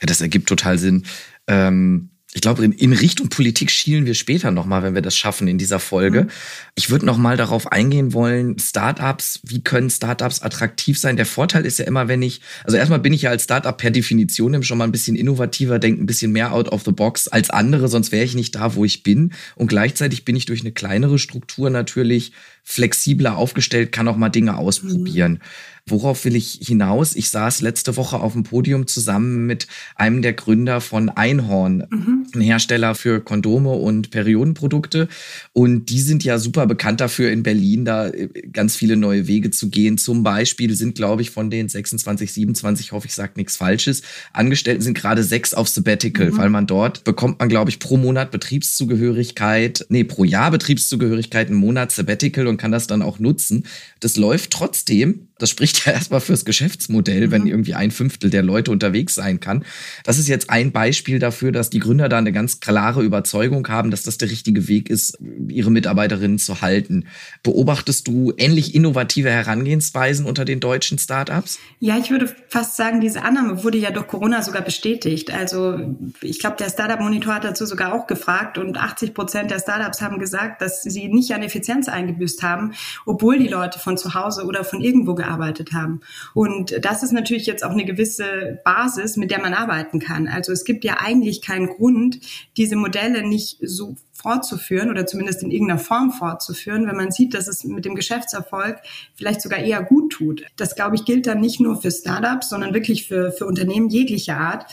Ja, 0.00 0.06
das 0.06 0.20
ergibt 0.20 0.48
total 0.48 0.78
Sinn. 0.78 1.04
Ähm 1.46 2.10
ich 2.34 2.40
glaube, 2.40 2.64
in, 2.64 2.72
in, 2.72 2.92
Richtung 2.92 3.28
Politik 3.28 3.70
schielen 3.70 4.06
wir 4.06 4.14
später 4.14 4.50
nochmal, 4.50 4.82
wenn 4.82 4.96
wir 4.96 5.02
das 5.02 5.16
schaffen 5.16 5.46
in 5.46 5.56
dieser 5.56 5.78
Folge. 5.78 6.24
Mhm. 6.24 6.30
Ich 6.74 6.90
würde 6.90 7.06
nochmal 7.06 7.36
darauf 7.36 7.70
eingehen 7.70 8.12
wollen, 8.12 8.58
Startups, 8.58 9.38
wie 9.44 9.62
können 9.62 9.88
Startups 9.88 10.42
attraktiv 10.42 10.98
sein? 10.98 11.16
Der 11.16 11.26
Vorteil 11.26 11.64
ist 11.64 11.78
ja 11.78 11.84
immer, 11.84 12.08
wenn 12.08 12.22
ich, 12.22 12.40
also 12.64 12.76
erstmal 12.76 12.98
bin 12.98 13.12
ich 13.12 13.22
ja 13.22 13.30
als 13.30 13.44
Startup 13.44 13.76
per 13.76 13.92
Definition 13.92 14.64
schon 14.64 14.78
mal 14.78 14.84
ein 14.84 14.92
bisschen 14.92 15.14
innovativer, 15.14 15.78
denke 15.78 16.02
ein 16.02 16.06
bisschen 16.06 16.32
mehr 16.32 16.52
out 16.52 16.68
of 16.70 16.82
the 16.84 16.90
box 16.90 17.28
als 17.28 17.50
andere, 17.50 17.86
sonst 17.86 18.10
wäre 18.10 18.24
ich 18.24 18.34
nicht 18.34 18.56
da, 18.56 18.74
wo 18.74 18.84
ich 18.84 19.04
bin. 19.04 19.32
Und 19.54 19.68
gleichzeitig 19.68 20.24
bin 20.24 20.34
ich 20.34 20.44
durch 20.44 20.62
eine 20.62 20.72
kleinere 20.72 21.20
Struktur 21.20 21.70
natürlich 21.70 22.32
flexibler 22.64 23.36
aufgestellt, 23.36 23.92
kann 23.92 24.08
auch 24.08 24.16
mal 24.16 24.30
Dinge 24.30 24.56
ausprobieren. 24.56 25.32
Mhm. 25.32 25.38
Worauf 25.86 26.24
will 26.24 26.34
ich 26.34 26.60
hinaus? 26.66 27.14
Ich 27.14 27.28
saß 27.28 27.60
letzte 27.60 27.98
Woche 27.98 28.18
auf 28.18 28.32
dem 28.32 28.42
Podium 28.42 28.86
zusammen 28.86 29.44
mit 29.44 29.66
einem 29.96 30.22
der 30.22 30.32
Gründer 30.32 30.80
von 30.80 31.10
Einhorn, 31.10 31.84
mhm. 31.90 32.26
ein 32.34 32.40
Hersteller 32.40 32.94
für 32.94 33.20
Kondome 33.20 33.72
und 33.72 34.10
Periodenprodukte. 34.10 35.08
Und 35.52 35.90
die 35.90 36.00
sind 36.00 36.24
ja 36.24 36.38
super 36.38 36.66
bekannt 36.66 37.02
dafür, 37.02 37.30
in 37.30 37.42
Berlin 37.42 37.84
da 37.84 38.08
äh, 38.08 38.28
ganz 38.50 38.76
viele 38.76 38.96
neue 38.96 39.26
Wege 39.26 39.50
zu 39.50 39.68
gehen. 39.68 39.98
Zum 39.98 40.22
Beispiel 40.22 40.74
sind, 40.74 40.94
glaube 40.94 41.20
ich, 41.20 41.30
von 41.30 41.50
den 41.50 41.68
26, 41.68 42.32
27, 42.32 42.92
hoffe 42.92 43.06
ich 43.06 43.14
sage 43.14 43.32
nichts 43.36 43.58
Falsches, 43.58 44.00
Angestellten 44.32 44.80
sind 44.80 44.96
gerade 44.96 45.22
sechs 45.22 45.52
auf 45.52 45.68
Sabbatical, 45.68 46.30
mhm. 46.30 46.38
weil 46.38 46.48
man 46.48 46.66
dort 46.66 47.04
bekommt 47.04 47.40
man, 47.40 47.50
glaube 47.50 47.68
ich, 47.68 47.78
pro 47.78 47.98
Monat 47.98 48.30
Betriebszugehörigkeit, 48.30 49.84
nee, 49.90 50.04
pro 50.04 50.24
Jahr 50.24 50.50
Betriebszugehörigkeit, 50.50 51.48
einen 51.48 51.58
Monat 51.58 51.92
Sabbatical 51.92 52.46
und 52.46 52.53
kann 52.56 52.72
das 52.72 52.86
dann 52.86 53.02
auch 53.02 53.18
nutzen. 53.18 53.66
Das 54.00 54.16
läuft 54.16 54.50
trotzdem 54.50 55.28
Das 55.44 55.50
spricht 55.50 55.84
ja 55.84 55.92
erstmal 55.92 56.22
fürs 56.22 56.46
Geschäftsmodell, 56.46 57.26
mhm. 57.26 57.30
wenn 57.30 57.46
irgendwie 57.46 57.74
ein 57.74 57.90
Fünftel 57.90 58.30
der 58.30 58.42
Leute 58.42 58.70
unterwegs 58.70 59.14
sein 59.14 59.40
kann. 59.40 59.62
Das 60.02 60.18
ist 60.18 60.26
jetzt 60.26 60.48
ein 60.48 60.72
Beispiel 60.72 61.18
dafür, 61.18 61.52
dass 61.52 61.68
die 61.68 61.80
Gründer 61.80 62.08
da 62.08 62.16
eine 62.16 62.32
ganz 62.32 62.60
klare 62.60 63.02
Überzeugung 63.02 63.68
haben, 63.68 63.90
dass 63.90 64.04
das 64.04 64.16
der 64.16 64.30
richtige 64.30 64.68
Weg 64.68 64.88
ist, 64.88 65.18
ihre 65.48 65.70
Mitarbeiterinnen 65.70 66.38
zu 66.38 66.62
halten. 66.62 67.08
Beobachtest 67.42 68.08
du 68.08 68.32
ähnlich 68.38 68.74
innovative 68.74 69.28
Herangehensweisen 69.28 70.24
unter 70.24 70.46
den 70.46 70.60
deutschen 70.60 70.96
Startups? 70.96 71.58
Ja, 71.78 71.98
ich 71.98 72.10
würde 72.10 72.34
fast 72.48 72.78
sagen, 72.78 73.02
diese 73.02 73.20
Annahme 73.20 73.62
wurde 73.62 73.76
ja 73.76 73.90
durch 73.90 74.06
Corona 74.06 74.40
sogar 74.40 74.62
bestätigt. 74.62 75.30
Also 75.30 75.94
ich 76.22 76.38
glaube, 76.38 76.56
der 76.58 76.70
Startup 76.70 77.00
Monitor 77.00 77.34
hat 77.34 77.44
dazu 77.44 77.66
sogar 77.66 77.92
auch 77.92 78.06
gefragt 78.06 78.56
und 78.56 78.78
80 78.78 79.12
Prozent 79.12 79.50
der 79.50 79.58
Startups 79.58 80.00
haben 80.00 80.18
gesagt, 80.18 80.62
dass 80.62 80.82
sie 80.84 81.08
nicht 81.08 81.34
an 81.34 81.42
Effizienz 81.42 81.88
eingebüßt 81.88 82.42
haben, 82.42 82.72
obwohl 83.04 83.38
die 83.38 83.48
Leute 83.48 83.78
von 83.78 83.98
zu 83.98 84.14
Hause 84.14 84.46
oder 84.46 84.64
von 84.64 84.80
irgendwo 84.80 85.14
gearbeitet 85.14 85.33
haben. 85.72 86.00
Und 86.34 86.84
das 86.84 87.02
ist 87.02 87.12
natürlich 87.12 87.46
jetzt 87.46 87.64
auch 87.64 87.70
eine 87.70 87.84
gewisse 87.84 88.60
Basis, 88.64 89.16
mit 89.16 89.30
der 89.30 89.40
man 89.40 89.54
arbeiten 89.54 89.98
kann. 89.98 90.28
Also 90.28 90.52
es 90.52 90.64
gibt 90.64 90.84
ja 90.84 90.98
eigentlich 91.00 91.42
keinen 91.42 91.68
Grund, 91.68 92.20
diese 92.56 92.76
Modelle 92.76 93.26
nicht 93.26 93.58
so 93.62 93.96
fortzuführen 94.12 94.90
oder 94.90 95.06
zumindest 95.06 95.42
in 95.42 95.50
irgendeiner 95.50 95.80
Form 95.80 96.12
fortzuführen, 96.12 96.86
wenn 96.86 96.96
man 96.96 97.10
sieht, 97.10 97.34
dass 97.34 97.48
es 97.48 97.64
mit 97.64 97.84
dem 97.84 97.94
Geschäftserfolg 97.94 98.78
vielleicht 99.14 99.42
sogar 99.42 99.58
eher 99.58 99.82
gut 99.82 100.12
tut. 100.12 100.44
Das, 100.56 100.76
glaube 100.76 100.96
ich, 100.96 101.04
gilt 101.04 101.26
dann 101.26 101.40
nicht 101.40 101.60
nur 101.60 101.80
für 101.80 101.90
Startups, 101.90 102.48
sondern 102.48 102.74
wirklich 102.74 103.06
für, 103.06 103.32
für 103.32 103.46
Unternehmen 103.46 103.88
jeglicher 103.88 104.38
Art 104.38 104.66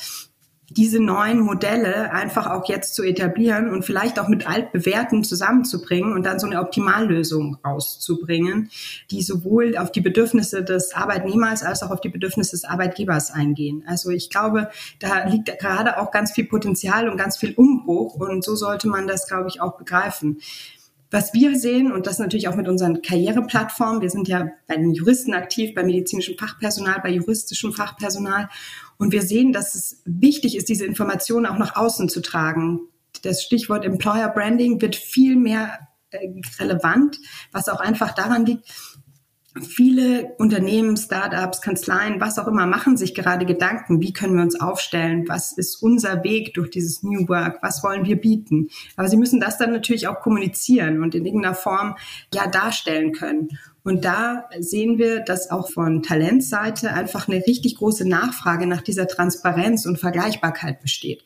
diese 0.78 1.01
neuen 1.01 1.42
Modelle 1.42 2.12
einfach 2.12 2.48
auch 2.48 2.68
jetzt 2.70 2.96
zu 2.96 3.04
etablieren 3.04 3.70
und 3.70 3.84
vielleicht 3.84 4.20
auch 4.20 4.30
mit 4.30 4.48
altbewährten 4.48 5.24
zusammenzubringen 5.24 6.13
und 6.13 6.25
dann 6.25 6.40
so 6.40 6.48
eine 6.48 6.62
Optimallösung 6.62 7.58
rauszubringen, 7.66 8.70
die 9.10 9.22
sowohl 9.22 9.78
auf 9.78 9.92
die 9.92 10.01
Bedürfnisse 10.01 10.63
des 10.63 10.94
Arbeitnehmers 10.94 11.63
als 11.63 11.84
auch 11.84 11.92
auf 11.92 12.00
die 12.00 12.10
Bedürfnisse 12.10 12.51
des 12.51 12.63
Arbeitgebers 12.63 13.32
eingehen. 13.32 13.84
Also 13.86 14.12
ich 14.12 14.30
glaube, 14.30 14.70
da 15.00 15.28
liegt 15.28 15.60
gerade 15.60 15.98
auch 15.98 16.12
ganz 16.12 16.32
viel 16.32 16.46
Potenzial 16.46 17.10
und 17.10 17.18
ganz 17.18 17.38
viel 17.38 17.54
Umbruch 17.54 18.16
und 18.16 18.44
so 18.44 18.56
sollte 18.56 18.88
man 18.88 19.08
das, 19.08 19.28
glaube 19.28 19.50
ich, 19.50 19.62
auch 19.62 19.78
begreifen. 19.78 20.40
Was 21.12 21.34
wir 21.34 21.60
sehen, 21.60 21.91
und 21.91 22.08
das 22.08 22.20
natürlich 22.20 22.48
auch 22.48 22.56
mit 22.56 22.70
unseren 22.70 23.01
Karriereplattformen, 23.01 24.01
wir 24.01 24.10
sind 24.10 24.30
ja 24.30 24.50
bei 24.68 24.77
den 24.77 24.94
Juristen 24.94 25.34
aktiv, 25.34 25.75
bei 25.75 25.84
medizinischem 25.84 26.38
Fachpersonal, 26.38 27.01
bei 27.03 27.10
juristischem 27.10 27.74
Fachpersonal. 27.74 28.50
Und 28.98 29.12
wir 29.12 29.22
sehen, 29.22 29.51
dass 29.51 29.75
es 29.75 30.01
wichtig 30.06 30.56
ist, 30.56 30.70
diese 30.70 30.86
Informationen 30.86 31.46
auch 31.46 31.58
nach 31.58 31.75
außen 31.75 32.08
zu 32.08 32.22
tragen. 32.22 32.80
Das 33.24 33.44
Stichwort 33.44 33.84
Employer 33.84 34.30
Branding 34.30 34.82
wird 34.82 34.96
viel 34.96 35.36
mehr 35.36 35.80
äh, 36.12 36.30
relevant, 36.60 37.20
was 37.51 37.68
auch 37.68 37.82
einfach 37.82 38.15
daran 38.15 38.46
liegt, 38.46 38.65
Viele 39.60 40.34
Unternehmen, 40.38 40.96
Startups, 40.96 41.60
Kanzleien, 41.60 42.22
was 42.22 42.39
auch 42.39 42.48
immer, 42.48 42.65
machen 42.67 42.96
sich 42.96 43.13
gerade 43.13 43.46
Gedanken, 43.46 44.00
wie 44.00 44.13
können 44.13 44.36
wir 44.36 44.43
uns 44.43 44.58
aufstellen, 44.58 45.25
was 45.27 45.51
ist 45.51 45.84
unser 45.84 46.24
Weg 46.24 46.53
durch 46.53 46.70
dieses 46.70 47.03
New 47.03 47.27
Work, 47.27 47.60
was 47.62 47.84
wollen 47.84 48.05
wir 48.05 48.15
bieten. 48.15 48.70
Aber 48.96 49.10
sie 49.10 49.17
müssen 49.17 49.41
das 49.41 49.58
dann 49.58 49.74
natürlich 49.74 50.08
auch 50.08 50.22
kommunizieren 50.22 51.03
und 51.03 51.15
in 51.15 51.25
irgendeiner 51.25 51.53
Form 51.53 51.98
ja 52.34 52.48
darstellen 52.48 53.12
können. 53.12 53.50
Und 53.84 54.05
da 54.05 54.48
sehen 54.60 54.98
wir, 54.98 55.20
dass 55.20 55.51
auch 55.51 55.70
von 55.70 56.01
Talentseite 56.01 56.93
einfach 56.93 57.27
eine 57.27 57.46
richtig 57.46 57.75
große 57.75 58.08
Nachfrage 58.08 58.67
nach 58.67 58.81
dieser 58.81 59.08
Transparenz 59.08 59.86
und 59.86 60.00
Vergleichbarkeit 60.00 60.81
besteht. 60.81 61.24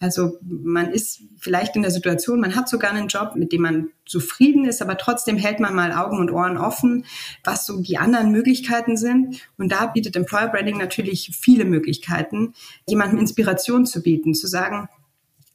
Also 0.00 0.38
man 0.42 0.90
ist 0.92 1.22
vielleicht 1.38 1.74
in 1.74 1.82
der 1.82 1.90
Situation, 1.90 2.40
man 2.40 2.54
hat 2.54 2.68
sogar 2.68 2.92
einen 2.92 3.08
Job, 3.08 3.34
mit 3.34 3.52
dem 3.52 3.62
man 3.62 3.88
zufrieden 4.06 4.64
ist, 4.64 4.80
aber 4.80 4.96
trotzdem 4.96 5.36
hält 5.36 5.58
man 5.58 5.74
mal 5.74 5.92
Augen 5.92 6.18
und 6.18 6.30
Ohren 6.30 6.56
offen, 6.56 7.04
was 7.42 7.66
so 7.66 7.80
die 7.80 7.98
anderen 7.98 8.30
Möglichkeiten 8.30 8.96
sind. 8.96 9.40
Und 9.58 9.72
da 9.72 9.86
bietet 9.86 10.14
Employer 10.14 10.48
Branding 10.48 10.78
natürlich 10.78 11.36
viele 11.40 11.64
Möglichkeiten, 11.64 12.54
jemandem 12.86 13.18
Inspiration 13.18 13.86
zu 13.86 14.00
bieten, 14.00 14.34
zu 14.34 14.46
sagen, 14.46 14.88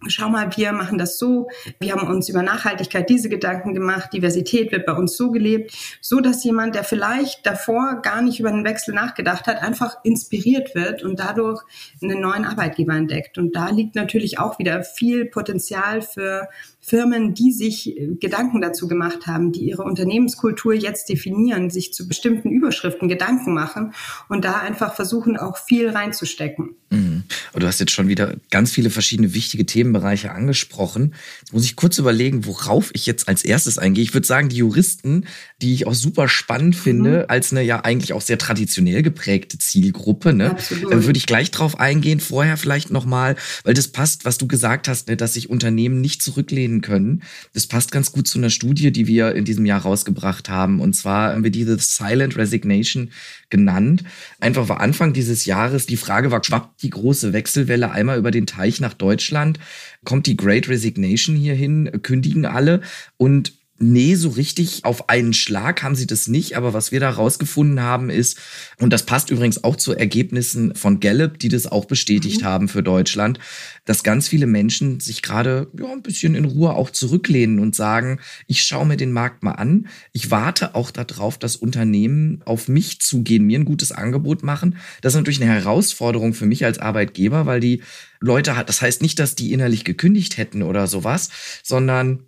schau 0.07 0.29
mal, 0.29 0.55
wir 0.55 0.71
machen 0.71 0.97
das 0.97 1.17
so, 1.17 1.49
wir 1.79 1.93
haben 1.93 2.07
uns 2.07 2.29
über 2.29 2.41
Nachhaltigkeit 2.41 3.09
diese 3.09 3.29
Gedanken 3.29 3.73
gemacht, 3.73 4.13
Diversität 4.13 4.71
wird 4.71 4.85
bei 4.85 4.93
uns 4.93 5.17
so 5.17 5.31
gelebt, 5.31 5.73
so 6.01 6.19
dass 6.19 6.43
jemand, 6.43 6.75
der 6.75 6.83
vielleicht 6.83 7.45
davor 7.45 8.01
gar 8.01 8.21
nicht 8.21 8.39
über 8.39 8.49
einen 8.49 8.65
Wechsel 8.65 8.93
nachgedacht 8.93 9.47
hat, 9.47 9.61
einfach 9.61 9.97
inspiriert 10.03 10.75
wird 10.75 11.03
und 11.03 11.19
dadurch 11.19 11.61
einen 12.01 12.21
neuen 12.21 12.45
Arbeitgeber 12.45 12.93
entdeckt. 12.93 13.37
Und 13.37 13.55
da 13.55 13.69
liegt 13.69 13.95
natürlich 13.95 14.39
auch 14.39 14.59
wieder 14.59 14.83
viel 14.83 15.25
Potenzial 15.25 16.01
für 16.01 16.47
Firmen, 16.85 17.33
die 17.33 17.53
sich 17.53 17.97
äh, 17.97 18.09
Gedanken 18.19 18.59
dazu 18.59 18.89
gemacht 18.89 19.25
haben, 19.25 19.53
die 19.53 19.61
ihre 19.61 19.83
Unternehmenskultur 19.83 20.73
jetzt 20.73 21.07
definieren, 21.07 21.69
sich 21.69 21.93
zu 21.93 22.09
bestimmten 22.09 22.51
Überschriften 22.51 23.07
Gedanken 23.07 23.53
machen 23.53 23.93
und 24.27 24.43
da 24.43 24.59
einfach 24.59 24.93
versuchen, 24.93 25.37
auch 25.37 25.57
viel 25.57 25.89
reinzustecken. 25.89 26.75
Mhm. 26.89 27.23
Du 27.53 27.65
hast 27.65 27.79
jetzt 27.79 27.93
schon 27.93 28.09
wieder 28.09 28.35
ganz 28.51 28.71
viele 28.71 28.89
verschiedene 28.89 29.33
wichtige 29.33 29.65
Themenbereiche 29.65 30.31
angesprochen. 30.31 31.13
Jetzt 31.39 31.53
muss 31.53 31.63
ich 31.63 31.77
kurz 31.77 31.97
überlegen, 31.97 32.45
worauf 32.45 32.91
ich 32.93 33.05
jetzt 33.05 33.29
als 33.29 33.45
erstes 33.45 33.77
eingehe. 33.77 34.03
Ich 34.03 34.13
würde 34.13 34.27
sagen, 34.27 34.49
die 34.49 34.57
Juristen, 34.57 35.25
die 35.61 35.73
ich 35.73 35.87
auch 35.87 35.93
super 35.93 36.27
spannend 36.27 36.75
finde, 36.75 37.19
mhm. 37.19 37.25
als 37.29 37.51
eine 37.51 37.61
ja 37.61 37.79
eigentlich 37.79 38.11
auch 38.11 38.21
sehr 38.21 38.37
traditionell 38.37 39.03
geprägte 39.03 39.57
Zielgruppe, 39.57 40.33
ne? 40.33 40.51
Absolut. 40.51 40.91
Würde 40.91 41.17
ich 41.17 41.25
gleich 41.25 41.49
drauf 41.51 41.79
eingehen. 41.79 42.19
Vorher 42.19 42.57
vielleicht 42.57 42.91
nochmal, 42.91 43.37
weil 43.63 43.73
das 43.73 43.87
passt, 43.87 44.25
was 44.25 44.37
du 44.37 44.47
gesagt 44.47 44.89
hast, 44.89 45.07
ne, 45.07 45.15
dass 45.15 45.35
sich 45.35 45.49
Unternehmen 45.49 46.01
nicht 46.01 46.21
zurücklehnen 46.21 46.72
reden 46.73 46.81
können. 46.81 47.23
Das 47.53 47.67
passt 47.67 47.91
ganz 47.91 48.11
gut 48.11 48.27
zu 48.27 48.37
einer 48.37 48.49
Studie, 48.49 48.91
die 48.91 49.07
wir 49.07 49.35
in 49.35 49.45
diesem 49.45 49.65
Jahr 49.65 49.81
rausgebracht 49.81 50.49
haben. 50.49 50.79
Und 50.79 50.95
zwar 50.95 51.33
haben 51.33 51.43
wir 51.43 51.51
diese 51.51 51.77
Silent 51.77 52.37
Resignation 52.37 53.11
genannt. 53.49 54.03
Einfach 54.39 54.69
war 54.69 54.81
Anfang 54.81 55.13
dieses 55.13 55.45
Jahres 55.45 55.85
die 55.85 55.97
Frage 55.97 56.31
war, 56.31 56.43
schwappt 56.43 56.81
die 56.81 56.89
große 56.89 57.33
Wechselwelle 57.33 57.91
einmal 57.91 58.17
über 58.17 58.31
den 58.31 58.45
Teich 58.45 58.79
nach 58.79 58.93
Deutschland? 58.93 59.59
Kommt 60.03 60.27
die 60.27 60.37
Great 60.37 60.67
Resignation 60.67 61.35
hierhin? 61.35 61.89
Kündigen 62.01 62.45
alle? 62.45 62.81
Und 63.17 63.53
Nee, 63.85 64.15
so 64.15 64.29
richtig 64.29 64.85
auf 64.85 65.09
einen 65.09 65.33
Schlag 65.33 65.83
haben 65.83 65.95
sie 65.95 66.07
das 66.07 66.29
nicht. 66.29 66.55
Aber 66.55 66.73
was 66.73 66.93
wir 66.93 67.01
da 67.01 67.09
rausgefunden 67.09 67.81
haben 67.81 68.09
ist, 68.09 68.39
und 68.79 68.93
das 68.93 69.03
passt 69.03 69.29
übrigens 69.29 69.65
auch 69.65 69.75
zu 69.75 69.93
Ergebnissen 69.93 70.73
von 70.73 71.01
Gallup, 71.01 71.37
die 71.37 71.49
das 71.49 71.67
auch 71.67 71.83
bestätigt 71.83 72.41
mhm. 72.41 72.45
haben 72.45 72.67
für 72.69 72.81
Deutschland, 72.81 73.39
dass 73.83 74.03
ganz 74.03 74.29
viele 74.29 74.47
Menschen 74.47 75.01
sich 75.01 75.21
gerade 75.21 75.67
ja, 75.77 75.91
ein 75.91 76.01
bisschen 76.01 76.33
in 76.33 76.45
Ruhe 76.45 76.73
auch 76.75 76.91
zurücklehnen 76.91 77.59
und 77.59 77.75
sagen, 77.75 78.21
ich 78.47 78.63
schaue 78.63 78.85
mir 78.85 78.95
den 78.95 79.11
Markt 79.11 79.43
mal 79.43 79.51
an. 79.51 79.87
Ich 80.13 80.31
warte 80.31 80.75
auch 80.75 80.89
darauf, 80.89 81.37
dass 81.37 81.57
Unternehmen 81.57 82.41
auf 82.45 82.69
mich 82.69 83.01
zugehen, 83.01 83.45
mir 83.45 83.59
ein 83.59 83.65
gutes 83.65 83.91
Angebot 83.91 84.43
machen. 84.43 84.77
Das 85.01 85.13
ist 85.13 85.17
natürlich 85.17 85.41
eine 85.41 85.51
Herausforderung 85.51 86.33
für 86.33 86.45
mich 86.45 86.63
als 86.63 86.79
Arbeitgeber, 86.79 87.45
weil 87.45 87.59
die 87.59 87.83
Leute, 88.21 88.55
das 88.65 88.81
heißt 88.81 89.01
nicht, 89.01 89.19
dass 89.19 89.35
die 89.35 89.51
innerlich 89.51 89.83
gekündigt 89.83 90.37
hätten 90.37 90.63
oder 90.63 90.87
sowas, 90.87 91.29
sondern 91.63 92.27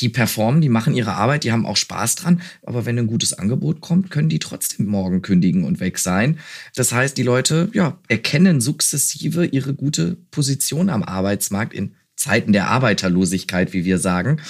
die 0.00 0.08
performen, 0.08 0.60
die 0.60 0.68
machen 0.68 0.94
ihre 0.94 1.14
Arbeit, 1.14 1.44
die 1.44 1.52
haben 1.52 1.66
auch 1.66 1.76
Spaß 1.76 2.16
dran, 2.16 2.40
aber 2.62 2.86
wenn 2.86 2.98
ein 2.98 3.06
gutes 3.06 3.32
Angebot 3.32 3.80
kommt, 3.80 4.10
können 4.10 4.28
die 4.28 4.38
trotzdem 4.38 4.86
morgen 4.86 5.22
kündigen 5.22 5.64
und 5.64 5.80
weg 5.80 5.98
sein. 5.98 6.38
Das 6.74 6.92
heißt, 6.92 7.16
die 7.16 7.22
Leute 7.22 7.70
ja, 7.72 7.98
erkennen 8.08 8.60
sukzessive 8.60 9.46
ihre 9.46 9.74
gute 9.74 10.16
Position 10.30 10.88
am 10.90 11.02
Arbeitsmarkt 11.02 11.74
in 11.74 11.94
Zeiten 12.16 12.52
der 12.52 12.68
Arbeiterlosigkeit, 12.68 13.72
wie 13.72 13.84
wir 13.84 13.98
sagen. 13.98 14.40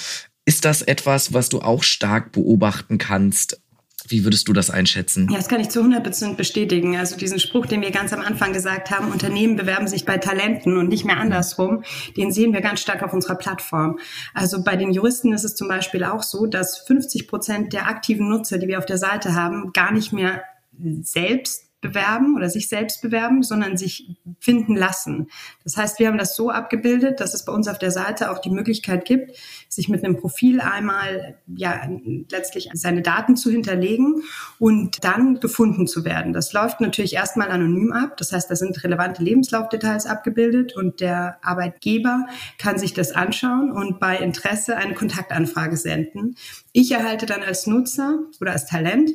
Ist 0.45 0.65
das 0.65 0.81
etwas, 0.81 1.33
was 1.33 1.49
du 1.49 1.61
auch 1.61 1.83
stark 1.83 2.31
beobachten 2.31 2.97
kannst? 2.97 3.61
Wie 4.09 4.23
würdest 4.23 4.47
du 4.47 4.53
das 4.53 4.69
einschätzen? 4.69 5.27
Ja, 5.29 5.37
das 5.37 5.47
kann 5.47 5.61
ich 5.61 5.69
zu 5.69 5.81
100% 5.81 6.35
bestätigen. 6.35 6.97
Also 6.97 7.15
diesen 7.15 7.39
Spruch, 7.39 7.65
den 7.65 7.81
wir 7.81 7.91
ganz 7.91 8.11
am 8.11 8.21
Anfang 8.21 8.53
gesagt 8.53 8.91
haben, 8.91 9.11
Unternehmen 9.11 9.55
bewerben 9.55 9.87
sich 9.87 10.05
bei 10.05 10.17
Talenten 10.17 10.77
und 10.77 10.89
nicht 10.89 11.05
mehr 11.05 11.17
andersrum, 11.17 11.83
den 12.17 12.31
sehen 12.31 12.53
wir 12.53 12.61
ganz 12.61 12.81
stark 12.81 13.03
auf 13.03 13.13
unserer 13.13 13.35
Plattform. 13.35 13.99
Also 14.33 14.63
bei 14.63 14.75
den 14.75 14.91
Juristen 14.91 15.33
ist 15.33 15.43
es 15.43 15.55
zum 15.55 15.67
Beispiel 15.67 16.03
auch 16.03 16.23
so, 16.23 16.45
dass 16.45 16.79
50 16.79 17.27
Prozent 17.27 17.73
der 17.73 17.87
aktiven 17.87 18.29
Nutzer, 18.29 18.57
die 18.57 18.67
wir 18.67 18.79
auf 18.79 18.85
der 18.85 18.97
Seite 18.97 19.35
haben, 19.35 19.71
gar 19.73 19.91
nicht 19.91 20.11
mehr 20.11 20.43
selbst 21.01 21.68
bewerben 21.81 22.35
oder 22.35 22.49
sich 22.49 22.67
selbst 22.67 23.01
bewerben, 23.01 23.41
sondern 23.41 23.77
sich 23.77 24.17
finden 24.39 24.75
lassen. 24.75 25.27
Das 25.63 25.77
heißt, 25.77 25.99
wir 25.99 26.07
haben 26.07 26.17
das 26.17 26.35
so 26.35 26.49
abgebildet, 26.49 27.19
dass 27.19 27.33
es 27.33 27.45
bei 27.45 27.53
uns 27.53 27.67
auf 27.67 27.79
der 27.79 27.91
Seite 27.91 28.31
auch 28.31 28.39
die 28.39 28.49
Möglichkeit 28.49 29.05
gibt, 29.05 29.37
sich 29.69 29.87
mit 29.87 30.03
einem 30.03 30.17
Profil 30.17 30.59
einmal 30.59 31.37
ja 31.47 31.81
letztlich 32.29 32.69
seine 32.73 33.01
Daten 33.01 33.37
zu 33.37 33.49
hinterlegen 33.49 34.23
und 34.57 35.03
dann 35.03 35.39
gefunden 35.39 35.87
zu 35.87 36.03
werden. 36.03 36.33
Das 36.33 36.51
läuft 36.51 36.81
natürlich 36.81 37.13
erstmal 37.13 37.49
anonym 37.49 37.93
ab. 37.93 38.17
Das 38.17 38.33
heißt, 38.33 38.51
da 38.51 38.55
sind 38.55 38.83
relevante 38.83 39.23
Lebenslaufdetails 39.23 40.05
abgebildet 40.05 40.75
und 40.75 40.99
der 40.99 41.37
Arbeitgeber 41.41 42.27
kann 42.57 42.77
sich 42.77 42.93
das 42.93 43.13
anschauen 43.13 43.71
und 43.71 43.99
bei 43.99 44.17
Interesse 44.17 44.75
eine 44.75 44.95
Kontaktanfrage 44.95 45.77
senden. 45.77 46.35
Ich 46.73 46.91
erhalte 46.91 47.25
dann 47.25 47.41
als 47.41 47.67
Nutzer 47.67 48.19
oder 48.41 48.51
als 48.51 48.65
Talent 48.65 49.11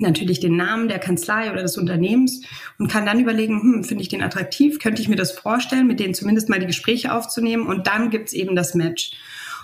natürlich 0.00 0.40
den 0.40 0.56
Namen 0.56 0.88
der 0.88 0.98
Kanzlei 0.98 1.50
oder 1.52 1.62
des 1.62 1.76
Unternehmens 1.76 2.42
und 2.78 2.90
kann 2.90 3.06
dann 3.06 3.20
überlegen, 3.20 3.60
hm, 3.60 3.84
finde 3.84 4.02
ich 4.02 4.08
den 4.08 4.22
attraktiv, 4.22 4.78
könnte 4.78 5.02
ich 5.02 5.08
mir 5.08 5.16
das 5.16 5.32
vorstellen, 5.32 5.86
mit 5.86 6.00
denen 6.00 6.14
zumindest 6.14 6.48
mal 6.48 6.58
die 6.58 6.66
Gespräche 6.66 7.12
aufzunehmen 7.12 7.66
und 7.66 7.86
dann 7.86 8.10
gibt's 8.10 8.32
eben 8.32 8.56
das 8.56 8.74
Match. 8.74 9.12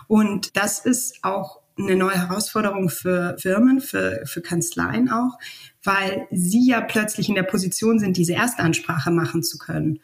Und 0.08 0.56
das 0.56 0.78
ist 0.78 1.18
auch 1.22 1.60
eine 1.78 1.96
neue 1.96 2.16
Herausforderung 2.16 2.88
für 2.88 3.36
Firmen, 3.38 3.80
für, 3.80 4.22
für 4.24 4.40
Kanzleien 4.40 5.10
auch, 5.10 5.38
weil 5.84 6.26
sie 6.30 6.68
ja 6.68 6.80
plötzlich 6.80 7.28
in 7.28 7.34
der 7.34 7.42
Position 7.42 7.98
sind, 7.98 8.16
diese 8.16 8.34
Erstansprache 8.34 9.10
machen 9.10 9.42
zu 9.42 9.58
können. 9.58 10.00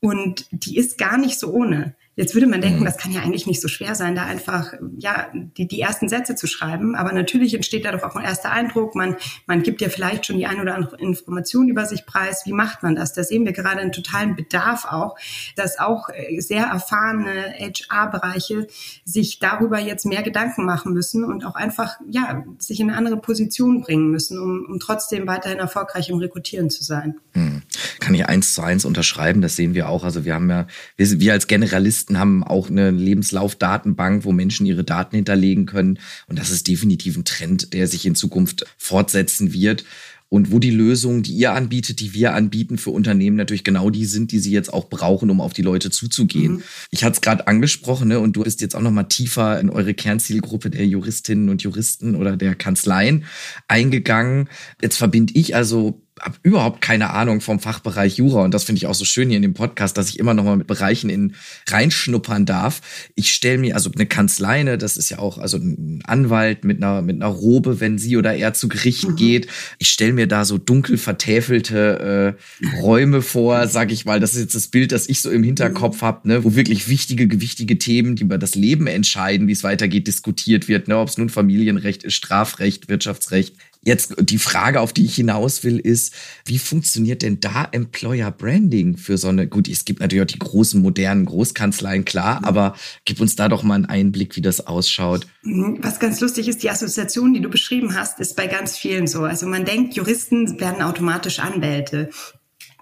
Und 0.00 0.46
die 0.50 0.76
ist 0.76 0.96
gar 0.96 1.18
nicht 1.18 1.38
so 1.38 1.52
ohne. 1.52 1.94
Jetzt 2.20 2.34
würde 2.34 2.46
man 2.46 2.60
denken, 2.60 2.80
mhm. 2.80 2.84
das 2.84 2.98
kann 2.98 3.12
ja 3.12 3.22
eigentlich 3.22 3.46
nicht 3.46 3.62
so 3.62 3.68
schwer 3.68 3.94
sein, 3.94 4.14
da 4.14 4.26
einfach 4.26 4.74
ja 4.98 5.28
die, 5.32 5.66
die 5.66 5.80
ersten 5.80 6.06
Sätze 6.06 6.34
zu 6.34 6.46
schreiben. 6.46 6.94
Aber 6.94 7.12
natürlich 7.12 7.54
entsteht 7.54 7.86
da 7.86 7.92
doch 7.92 8.02
auch 8.02 8.14
ein 8.14 8.26
erster 8.26 8.50
Eindruck. 8.50 8.94
Man, 8.94 9.16
man 9.46 9.62
gibt 9.62 9.80
ja 9.80 9.88
vielleicht 9.88 10.26
schon 10.26 10.36
die 10.36 10.44
ein 10.44 10.60
oder 10.60 10.74
andere 10.74 10.98
Information 10.98 11.70
über 11.70 11.86
sich 11.86 12.04
preis. 12.04 12.42
Wie 12.44 12.52
macht 12.52 12.82
man 12.82 12.94
das? 12.94 13.14
Da 13.14 13.24
sehen 13.24 13.46
wir 13.46 13.54
gerade 13.54 13.80
einen 13.80 13.92
totalen 13.92 14.36
Bedarf 14.36 14.84
auch, 14.84 15.16
dass 15.56 15.78
auch 15.78 16.10
äh, 16.10 16.38
sehr 16.40 16.64
erfahrene 16.64 17.54
HR-Bereiche 17.58 18.66
sich 19.06 19.38
darüber 19.38 19.78
jetzt 19.78 20.04
mehr 20.04 20.22
Gedanken 20.22 20.66
machen 20.66 20.92
müssen 20.92 21.24
und 21.24 21.46
auch 21.46 21.54
einfach 21.54 21.96
ja 22.10 22.44
sich 22.58 22.80
in 22.80 22.90
eine 22.90 22.98
andere 22.98 23.16
Position 23.16 23.80
bringen 23.80 24.10
müssen, 24.10 24.38
um, 24.38 24.66
um 24.68 24.78
trotzdem 24.78 25.26
weiterhin 25.26 25.58
erfolgreich 25.58 26.10
im 26.10 26.18
Rekrutieren 26.18 26.68
zu 26.68 26.84
sein. 26.84 27.14
Mhm. 27.32 27.62
Kann 27.98 28.14
ich 28.14 28.26
eins 28.26 28.52
zu 28.52 28.60
eins 28.60 28.84
unterschreiben. 28.84 29.40
Das 29.40 29.56
sehen 29.56 29.72
wir 29.72 29.88
auch. 29.88 30.04
Also 30.04 30.26
wir 30.26 30.34
haben 30.34 30.50
ja, 30.50 30.66
wir, 30.96 31.20
wir 31.20 31.32
als 31.32 31.46
Generalisten 31.46 32.09
Journalisten 32.10 32.18
haben 32.18 32.44
auch 32.44 32.68
eine 32.68 32.90
Lebenslaufdatenbank, 32.90 34.24
wo 34.24 34.32
Menschen 34.32 34.66
ihre 34.66 34.84
Daten 34.84 35.16
hinterlegen 35.16 35.66
können. 35.66 35.98
Und 36.26 36.38
das 36.38 36.50
ist 36.50 36.68
definitiv 36.68 37.16
ein 37.16 37.24
Trend, 37.24 37.72
der 37.72 37.86
sich 37.86 38.06
in 38.06 38.14
Zukunft 38.14 38.66
fortsetzen 38.76 39.52
wird 39.52 39.84
und 40.28 40.52
wo 40.52 40.60
die 40.60 40.70
Lösungen, 40.70 41.24
die 41.24 41.32
ihr 41.32 41.52
anbietet, 41.52 41.98
die 41.98 42.14
wir 42.14 42.34
anbieten 42.34 42.78
für 42.78 42.90
Unternehmen 42.90 43.36
natürlich 43.36 43.64
genau 43.64 43.90
die 43.90 44.06
sind, 44.06 44.30
die 44.30 44.38
sie 44.38 44.52
jetzt 44.52 44.72
auch 44.72 44.88
brauchen, 44.88 45.28
um 45.28 45.40
auf 45.40 45.52
die 45.52 45.62
Leute 45.62 45.90
zuzugehen. 45.90 46.52
Mhm. 46.52 46.62
Ich 46.90 47.02
hatte 47.02 47.14
es 47.14 47.20
gerade 47.20 47.48
angesprochen, 47.48 48.08
ne, 48.08 48.20
und 48.20 48.36
du 48.36 48.44
bist 48.44 48.60
jetzt 48.60 48.76
auch 48.76 48.80
noch 48.80 48.92
mal 48.92 49.04
tiefer 49.04 49.58
in 49.58 49.70
eure 49.70 49.92
Kernzielgruppe 49.92 50.70
der 50.70 50.86
Juristinnen 50.86 51.48
und 51.48 51.62
Juristen 51.62 52.14
oder 52.14 52.36
der 52.36 52.54
Kanzleien 52.54 53.24
eingegangen. 53.66 54.48
Jetzt 54.80 54.98
verbinde 54.98 55.32
ich 55.34 55.56
also 55.56 56.00
habe 56.20 56.36
überhaupt 56.42 56.80
keine 56.80 57.10
Ahnung 57.10 57.40
vom 57.40 57.60
Fachbereich 57.60 58.18
Jura 58.18 58.42
und 58.42 58.52
das 58.52 58.64
finde 58.64 58.78
ich 58.78 58.86
auch 58.86 58.94
so 58.94 59.04
schön 59.04 59.28
hier 59.28 59.36
in 59.36 59.42
dem 59.42 59.54
Podcast, 59.54 59.96
dass 59.96 60.08
ich 60.08 60.18
immer 60.18 60.34
noch 60.34 60.44
mal 60.44 60.56
mit 60.56 60.66
Bereichen 60.66 61.10
in 61.10 61.34
reinschnuppern 61.68 62.46
darf. 62.46 62.80
Ich 63.14 63.32
stelle 63.32 63.58
mir 63.58 63.74
also 63.74 63.90
eine 63.92 64.06
Kanzleine, 64.06 64.78
das 64.78 64.96
ist 64.96 65.10
ja 65.10 65.18
auch 65.18 65.38
also 65.38 65.56
ein 65.56 66.02
Anwalt 66.04 66.64
mit 66.64 66.82
einer 66.82 67.02
mit 67.02 67.16
einer 67.16 67.32
Robe, 67.32 67.80
wenn 67.80 67.98
sie 67.98 68.16
oder 68.16 68.34
er 68.34 68.52
zu 68.54 68.68
Gericht 68.68 69.08
mhm. 69.08 69.16
geht. 69.16 69.48
Ich 69.78 69.88
stelle 69.88 70.12
mir 70.12 70.26
da 70.26 70.44
so 70.44 70.58
dunkel 70.58 70.98
vertäfelte 70.98 72.36
äh, 72.62 72.80
Räume 72.80 73.22
vor, 73.22 73.66
sag 73.68 73.90
ich 73.90 74.04
mal. 74.04 74.20
Das 74.20 74.34
ist 74.34 74.40
jetzt 74.40 74.54
das 74.54 74.68
Bild, 74.68 74.92
das 74.92 75.08
ich 75.08 75.20
so 75.20 75.30
im 75.30 75.42
Hinterkopf 75.42 76.02
mhm. 76.02 76.06
habe, 76.06 76.28
ne, 76.28 76.44
wo 76.44 76.54
wirklich 76.54 76.88
wichtige 76.88 77.28
gewichtige 77.28 77.78
Themen, 77.78 78.16
die 78.16 78.24
über 78.24 78.38
das 78.38 78.54
Leben 78.54 78.86
entscheiden, 78.86 79.48
wie 79.48 79.52
es 79.52 79.64
weitergeht, 79.64 80.06
diskutiert 80.06 80.68
wird, 80.68 80.88
ne, 80.88 80.98
ob 80.98 81.08
es 81.08 81.18
nun 81.18 81.28
Familienrecht 81.28 82.04
ist, 82.04 82.14
Strafrecht, 82.14 82.88
Wirtschaftsrecht, 82.88 83.54
Jetzt 83.82 84.14
die 84.18 84.36
Frage, 84.36 84.80
auf 84.80 84.92
die 84.92 85.06
ich 85.06 85.14
hinaus 85.14 85.64
will, 85.64 85.78
ist, 85.78 86.12
wie 86.44 86.58
funktioniert 86.58 87.22
denn 87.22 87.40
da 87.40 87.66
Employer 87.72 88.30
Branding 88.30 88.98
für 88.98 89.16
so 89.16 89.28
eine, 89.28 89.48
gut, 89.48 89.68
es 89.68 89.86
gibt 89.86 90.00
natürlich 90.00 90.22
auch 90.22 90.32
die 90.32 90.38
großen 90.38 90.82
modernen 90.82 91.24
Großkanzleien, 91.24 92.04
klar, 92.04 92.40
aber 92.44 92.74
gib 93.06 93.20
uns 93.20 93.36
da 93.36 93.48
doch 93.48 93.62
mal 93.62 93.76
einen 93.76 93.86
Einblick, 93.86 94.36
wie 94.36 94.42
das 94.42 94.66
ausschaut. 94.66 95.26
Mhm. 95.42 95.78
Was 95.80 95.98
ganz 95.98 96.20
lustig 96.20 96.48
ist, 96.48 96.62
die 96.62 96.68
Assoziation, 96.68 97.32
die 97.32 97.40
du 97.40 97.48
beschrieben 97.48 97.96
hast, 97.96 98.20
ist 98.20 98.36
bei 98.36 98.48
ganz 98.48 98.76
vielen 98.76 99.06
so. 99.06 99.22
Also 99.22 99.46
man 99.46 99.64
denkt, 99.64 99.94
Juristen 99.94 100.60
werden 100.60 100.82
automatisch 100.82 101.38
Anwälte. 101.38 102.10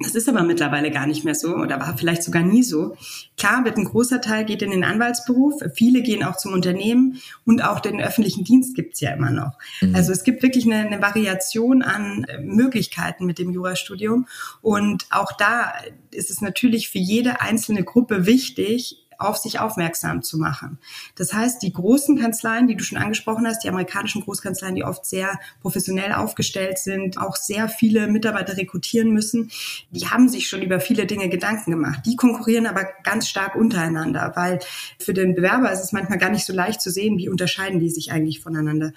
Das 0.01 0.15
ist 0.15 0.29
aber 0.29 0.43
mittlerweile 0.43 0.91
gar 0.91 1.07
nicht 1.07 1.25
mehr 1.25 1.35
so 1.35 1.57
oder 1.57 1.81
war 1.81 1.97
vielleicht 1.97 2.23
sogar 2.23 2.43
nie 2.43 2.63
so. 2.63 2.97
Klar 3.37 3.65
wird 3.65 3.77
ein 3.77 3.85
großer 3.85 4.21
Teil 4.21 4.45
geht 4.45 4.63
in 4.63 4.71
den 4.71 4.85
Anwaltsberuf, 4.85 5.61
viele 5.75 6.03
gehen 6.03 6.23
auch 6.23 6.37
zum 6.37 6.53
Unternehmen 6.53 7.21
und 7.45 7.65
auch 7.65 7.81
den 7.81 8.01
öffentlichen 8.01 8.45
Dienst 8.45 8.77
gibt's 8.77 9.01
ja 9.01 9.11
immer 9.11 9.31
noch. 9.31 9.59
Mhm. 9.81 9.95
Also 9.95 10.13
es 10.13 10.23
gibt 10.23 10.43
wirklich 10.43 10.67
eine, 10.67 10.87
eine 10.87 11.03
Variation 11.03 11.83
an 11.83 12.25
äh, 12.25 12.39
Möglichkeiten 12.39 13.27
mit 13.27 13.39
dem 13.39 13.51
Jurastudium 13.51 14.27
und 14.63 15.07
auch 15.11 15.33
da 15.33 15.73
ist 16.11 16.31
es 16.31 16.41
natürlich 16.41 16.91
für 16.91 16.99
jede 16.99 17.41
einzelne 17.41 17.83
Gruppe 17.83 18.27
wichtig, 18.27 19.08
auf 19.19 19.37
sich 19.37 19.59
aufmerksam 19.59 20.23
zu 20.23 20.39
machen. 20.39 20.79
Das 21.17 21.33
heißt, 21.33 21.63
die 21.63 21.73
großen 21.73 22.19
Kanzleien, 22.19 22.69
die 22.69 22.77
du 22.77 22.85
schon 22.85 22.99
angesprochen 22.99 23.47
hast, 23.47 23.65
die 23.65 23.69
amerikanischen 23.69 24.23
Großkanzleien, 24.23 24.77
die 24.77 24.85
oft 24.85 25.05
sehr 25.05 25.39
professionell 25.61 26.13
aufgestellt 26.13 26.79
sind, 26.79 27.19
auch 27.19 27.37
sehr 27.37 27.69
viele 27.69 28.07
Mitarbeiter 28.07 28.57
rekrutieren 28.57 29.11
müssen, 29.11 29.51
die 29.91 30.09
haben 30.09 30.29
sich 30.29 30.49
schon 30.49 30.63
über 30.63 30.81
viele 30.81 31.07
Dinge 31.07 31.29
Gedanken 31.29 31.73
gemacht. 31.73 32.01
Die 32.07 32.17
konkurrieren 32.17 32.67
aber 32.67 32.87
ganz 33.03 33.29
stark 33.29 33.57
untereinander, 33.57 34.33
weil 34.37 34.61
für 34.99 35.15
den 35.15 35.35
Bewerber 35.35 35.73
ist 35.73 35.83
es 35.83 35.93
manchmal 35.93 36.19
gar 36.19 36.31
nicht 36.31 36.47
so 36.47 36.53
leicht 36.53 36.81
zu 36.81 36.91
sehen, 36.91 37.19
wie 37.19 37.29
unterscheiden 37.29 37.81
die 37.81 37.91
sich 37.91 38.13
eigentlich 38.13 38.41
voneinander. 38.41 38.93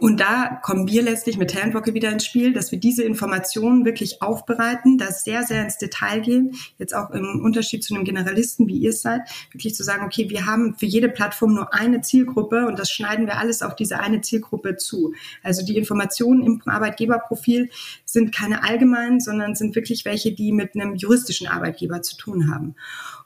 Und 0.00 0.18
da 0.18 0.60
kommen 0.64 0.88
wir 0.88 1.02
letztlich 1.02 1.38
mit 1.38 1.52
Talentwalker 1.52 1.94
wieder 1.94 2.10
ins 2.10 2.26
Spiel, 2.26 2.52
dass 2.52 2.72
wir 2.72 2.80
diese 2.80 3.04
Informationen 3.04 3.84
wirklich 3.84 4.20
aufbereiten, 4.20 4.98
da 4.98 5.12
sehr, 5.12 5.44
sehr 5.44 5.62
ins 5.62 5.78
Detail 5.78 6.20
gehen, 6.20 6.56
jetzt 6.76 6.92
auch 6.92 7.10
im 7.10 7.40
Unterschied 7.44 7.84
zu 7.84 7.94
einem 7.94 8.02
Generalisten, 8.02 8.66
wie 8.66 8.78
ihr 8.78 8.90
es 8.90 9.02
seid, 9.02 9.22
wirklich 9.52 9.76
zu 9.76 9.84
sagen, 9.84 10.04
okay, 10.04 10.28
wir 10.28 10.44
haben 10.44 10.74
für 10.74 10.86
jede 10.86 11.08
Plattform 11.08 11.54
nur 11.54 11.72
eine 11.72 12.00
Zielgruppe 12.00 12.66
und 12.66 12.80
das 12.80 12.90
schneiden 12.90 13.26
wir 13.26 13.38
alles 13.38 13.62
auf 13.62 13.76
diese 13.76 14.00
eine 14.00 14.20
Zielgruppe 14.22 14.76
zu. 14.76 15.14
Also 15.44 15.64
die 15.64 15.76
Informationen 15.76 16.44
im 16.44 16.60
Arbeitgeberprofil 16.64 17.70
sind 18.04 18.34
keine 18.34 18.64
allgemeinen, 18.64 19.20
sondern 19.20 19.54
sind 19.54 19.76
wirklich 19.76 20.04
welche, 20.04 20.32
die 20.32 20.50
mit 20.50 20.74
einem 20.74 20.96
juristischen 20.96 21.46
Arbeitgeber 21.46 22.02
zu 22.02 22.16
tun 22.16 22.52
haben. 22.52 22.74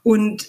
Und 0.02 0.48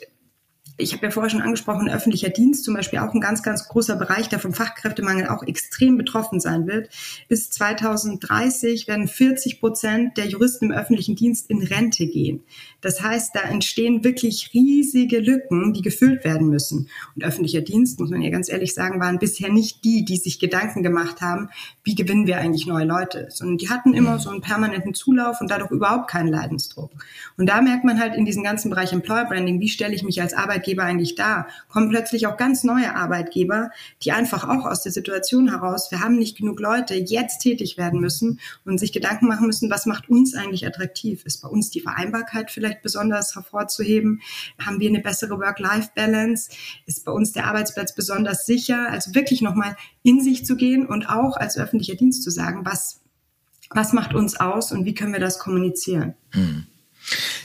ich 0.77 0.93
habe 0.93 1.05
ja 1.05 1.11
vorher 1.11 1.29
schon 1.29 1.41
angesprochen, 1.41 1.89
öffentlicher 1.89 2.29
Dienst 2.29 2.63
zum 2.63 2.73
Beispiel 2.73 2.99
auch 2.99 3.13
ein 3.13 3.21
ganz, 3.21 3.43
ganz 3.43 3.67
großer 3.67 3.95
Bereich, 3.95 4.29
der 4.29 4.39
vom 4.39 4.53
Fachkräftemangel 4.53 5.27
auch 5.27 5.43
extrem 5.43 5.97
betroffen 5.97 6.39
sein 6.39 6.67
wird. 6.67 6.89
Bis 7.27 7.49
2030 7.51 8.87
werden 8.87 9.07
40 9.07 9.59
Prozent 9.59 10.17
der 10.17 10.27
Juristen 10.27 10.65
im 10.65 10.71
öffentlichen 10.71 11.15
Dienst 11.15 11.49
in 11.49 11.61
Rente 11.61 12.07
gehen. 12.07 12.43
Das 12.81 13.01
heißt, 13.01 13.35
da 13.35 13.41
entstehen 13.41 14.03
wirklich 14.03 14.51
riesige 14.53 15.19
Lücken, 15.19 15.73
die 15.73 15.81
gefüllt 15.81 16.25
werden 16.25 16.49
müssen. 16.49 16.89
Und 17.15 17.23
öffentlicher 17.23 17.61
Dienst, 17.61 17.99
muss 17.99 18.09
man 18.09 18.21
ja 18.21 18.31
ganz 18.31 18.49
ehrlich 18.49 18.73
sagen, 18.73 18.99
waren 18.99 19.19
bisher 19.19 19.51
nicht 19.51 19.83
die, 19.83 20.03
die 20.03 20.17
sich 20.17 20.39
Gedanken 20.39 20.81
gemacht 20.83 21.21
haben, 21.21 21.49
wie 21.83 21.95
gewinnen 21.95 22.27
wir 22.27 22.37
eigentlich 22.37 22.65
neue 22.65 22.85
Leute, 22.85 23.27
sondern 23.29 23.57
die 23.57 23.69
hatten 23.69 23.93
immer 23.93 24.19
so 24.19 24.29
einen 24.29 24.41
permanenten 24.41 24.93
Zulauf 24.93 25.41
und 25.41 25.51
dadurch 25.51 25.71
überhaupt 25.71 26.09
keinen 26.09 26.29
Leidensdruck. 26.29 26.91
Und 27.37 27.47
da 27.47 27.61
merkt 27.61 27.83
man 27.83 27.99
halt 27.99 28.15
in 28.15 28.25
diesem 28.25 28.43
ganzen 28.43 28.69
Bereich 28.69 28.93
Employer 28.93 29.25
Branding, 29.25 29.59
wie 29.59 29.69
stelle 29.69 29.93
ich 29.93 30.03
mich 30.03 30.21
als 30.21 30.33
Arbeitgeber 30.33 30.70
Arbeitgeber 30.71 30.83
eigentlich 30.83 31.15
da? 31.15 31.47
Kommen 31.69 31.89
plötzlich 31.89 32.27
auch 32.27 32.37
ganz 32.37 32.63
neue 32.63 32.95
Arbeitgeber, 32.95 33.71
die 34.03 34.11
einfach 34.11 34.47
auch 34.47 34.65
aus 34.65 34.83
der 34.83 34.91
Situation 34.91 35.49
heraus, 35.49 35.91
wir 35.91 35.99
haben 35.99 36.17
nicht 36.17 36.37
genug 36.37 36.59
Leute, 36.59 36.95
jetzt 36.95 37.39
tätig 37.39 37.77
werden 37.77 37.99
müssen 37.99 38.39
und 38.65 38.79
sich 38.79 38.91
Gedanken 38.91 39.27
machen 39.27 39.47
müssen, 39.47 39.69
was 39.69 39.85
macht 39.85 40.09
uns 40.09 40.35
eigentlich 40.35 40.65
attraktiv? 40.65 41.23
Ist 41.25 41.41
bei 41.41 41.49
uns 41.49 41.69
die 41.69 41.81
Vereinbarkeit 41.81 42.51
vielleicht 42.51 42.81
besonders 42.81 43.35
hervorzuheben? 43.35 44.21
Haben 44.59 44.79
wir 44.79 44.89
eine 44.89 45.01
bessere 45.01 45.37
Work-Life-Balance? 45.39 46.51
Ist 46.85 47.05
bei 47.05 47.11
uns 47.11 47.31
der 47.31 47.45
Arbeitsplatz 47.45 47.95
besonders 47.95 48.45
sicher? 48.45 48.89
Also 48.89 49.15
wirklich 49.15 49.41
nochmal 49.41 49.75
in 50.03 50.21
sich 50.21 50.45
zu 50.45 50.55
gehen 50.55 50.85
und 50.85 51.09
auch 51.09 51.37
als 51.37 51.57
öffentlicher 51.57 51.95
Dienst 51.95 52.23
zu 52.23 52.31
sagen, 52.31 52.65
was, 52.65 53.01
was 53.69 53.93
macht 53.93 54.13
uns 54.13 54.39
aus 54.39 54.71
und 54.71 54.85
wie 54.85 54.93
können 54.93 55.13
wir 55.13 55.19
das 55.19 55.39
kommunizieren? 55.39 56.15
Hm. 56.31 56.65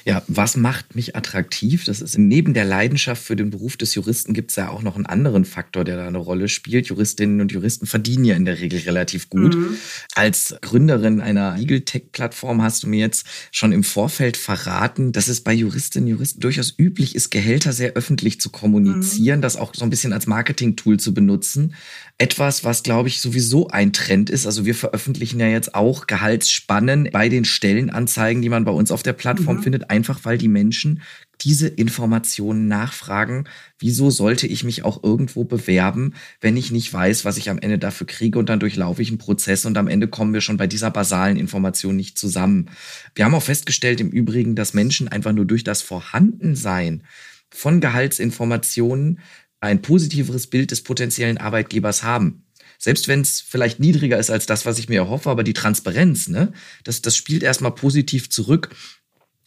Ja, 0.04 0.22
was 0.28 0.56
macht 0.56 0.94
mich 0.94 1.16
attraktiv? 1.16 1.84
Das 1.84 2.00
ist 2.00 2.16
neben 2.16 2.54
der 2.54 2.64
Leidenschaft 2.64 3.22
für 3.22 3.34
den 3.34 3.50
Beruf 3.50 3.76
des 3.76 3.94
Juristen 3.94 4.34
gibt 4.34 4.50
es 4.50 4.56
ja 4.56 4.68
auch 4.68 4.82
noch 4.82 4.94
einen 4.94 5.06
anderen 5.06 5.44
Faktor, 5.44 5.84
der 5.84 5.96
da 5.96 6.06
eine 6.06 6.18
Rolle 6.18 6.48
spielt. 6.48 6.86
Juristinnen 6.86 7.40
und 7.40 7.50
Juristen 7.50 7.86
verdienen 7.86 8.24
ja 8.24 8.36
in 8.36 8.44
der 8.44 8.60
Regel 8.60 8.80
relativ 8.80 9.28
gut. 9.30 9.56
Mhm. 9.56 9.76
Als 10.14 10.54
Gründerin 10.60 11.20
einer 11.20 11.56
Legal 11.56 11.80
Tech 11.80 12.12
Plattform 12.12 12.62
hast 12.62 12.84
du 12.84 12.88
mir 12.88 13.00
jetzt 13.00 13.26
schon 13.50 13.72
im 13.72 13.82
Vorfeld 13.82 14.36
verraten, 14.36 15.10
dass 15.12 15.28
es 15.28 15.40
bei 15.40 15.52
Juristinnen 15.52 16.08
und 16.08 16.16
Juristen 16.16 16.40
durchaus 16.40 16.74
üblich 16.78 17.16
ist, 17.16 17.30
Gehälter 17.30 17.72
sehr 17.72 17.94
öffentlich 17.94 18.40
zu 18.40 18.50
kommunizieren, 18.50 19.40
mhm. 19.40 19.42
das 19.42 19.56
auch 19.56 19.74
so 19.74 19.84
ein 19.84 19.90
bisschen 19.90 20.12
als 20.12 20.26
Marketing-Tool 20.26 21.00
zu 21.00 21.14
benutzen. 21.14 21.74
Etwas, 22.18 22.64
was 22.64 22.82
glaube 22.82 23.08
ich 23.08 23.20
sowieso 23.20 23.68
ein 23.68 23.92
Trend 23.92 24.30
ist. 24.30 24.46
Also 24.46 24.64
wir 24.64 24.74
veröffentlichen 24.74 25.40
ja 25.40 25.48
jetzt 25.48 25.74
auch 25.74 26.06
Gehaltsspannen 26.06 27.08
bei 27.12 27.28
den 27.28 27.44
Stellenanzeigen, 27.44 28.40
die 28.40 28.48
man 28.48 28.64
bei 28.64 28.70
uns 28.70 28.90
auf 28.90 29.02
der 29.02 29.12
Plattform 29.12 29.45
mhm. 29.54 29.62
findet 29.62 29.90
einfach 29.90 30.24
weil 30.24 30.38
die 30.38 30.48
Menschen 30.48 31.00
diese 31.40 31.68
Informationen 31.68 32.68
nachfragen. 32.68 33.44
Wieso 33.78 34.10
sollte 34.10 34.46
ich 34.46 34.64
mich 34.64 34.84
auch 34.84 35.02
irgendwo 35.02 35.44
bewerben, 35.44 36.14
wenn 36.40 36.56
ich 36.56 36.70
nicht 36.70 36.92
weiß, 36.92 37.24
was 37.24 37.36
ich 37.36 37.50
am 37.50 37.58
Ende 37.58 37.78
dafür 37.78 38.06
kriege 38.06 38.38
und 38.38 38.48
dann 38.48 38.60
durchlaufe 38.60 39.02
ich 39.02 39.08
einen 39.08 39.18
Prozess 39.18 39.64
und 39.64 39.76
am 39.76 39.88
Ende 39.88 40.08
kommen 40.08 40.34
wir 40.34 40.40
schon 40.40 40.56
bei 40.56 40.66
dieser 40.66 40.90
basalen 40.90 41.36
Information 41.36 41.96
nicht 41.96 42.18
zusammen. 42.18 42.70
Wir 43.14 43.24
haben 43.24 43.34
auch 43.34 43.42
festgestellt 43.42 44.00
im 44.00 44.10
Übrigen, 44.10 44.56
dass 44.56 44.74
Menschen 44.74 45.08
einfach 45.08 45.32
nur 45.32 45.44
durch 45.44 45.64
das 45.64 45.82
Vorhandensein 45.82 47.02
von 47.50 47.80
Gehaltsinformationen 47.80 49.20
ein 49.60 49.82
positiveres 49.82 50.48
Bild 50.48 50.70
des 50.70 50.82
potenziellen 50.82 51.38
Arbeitgebers 51.38 52.02
haben 52.02 52.42
selbst 52.78 53.08
wenn 53.08 53.20
es 53.20 53.40
vielleicht 53.40 53.80
niedriger 53.80 54.18
ist 54.18 54.30
als 54.30 54.46
das, 54.46 54.66
was 54.66 54.78
ich 54.78 54.88
mir 54.88 54.96
erhoffe, 55.00 55.30
aber 55.30 55.42
die 55.42 55.54
Transparenz, 55.54 56.28
ne, 56.28 56.52
das, 56.84 57.02
das 57.02 57.16
spielt 57.16 57.42
erstmal 57.42 57.74
positiv 57.74 58.30
zurück. 58.30 58.74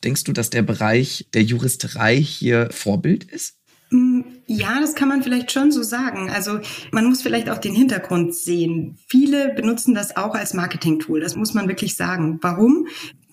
Denkst 0.04 0.24
du, 0.24 0.34
dass 0.34 0.50
der 0.50 0.62
Bereich 0.62 1.28
der 1.34 1.44
Juristerei 1.44 2.16
hier 2.18 2.70
Vorbild 2.72 3.24
ist? 3.26 3.56
Mm, 3.92 4.22
Ja, 4.48 4.80
das 4.80 4.96
kann 4.96 5.10
man 5.10 5.24
vielleicht 5.24 5.52
schon 5.52 5.72
so 5.72 5.84
sagen. 5.84 6.30
Also 6.30 6.60
man 6.92 7.06
muss 7.06 7.22
vielleicht 7.22 7.50
auch 7.50 7.58
den 7.60 7.74
Hintergrund 7.76 8.34
sehen. 8.36 8.98
Viele 9.08 9.54
benutzen 9.54 9.94
das 9.94 10.16
auch 10.18 10.34
als 10.36 10.54
Marketing-Tool. 10.54 11.20
Das 11.20 11.36
muss 11.36 11.54
man 11.54 11.68
wirklich 11.68 11.96
sagen. 11.96 12.40
Warum? 12.42 12.88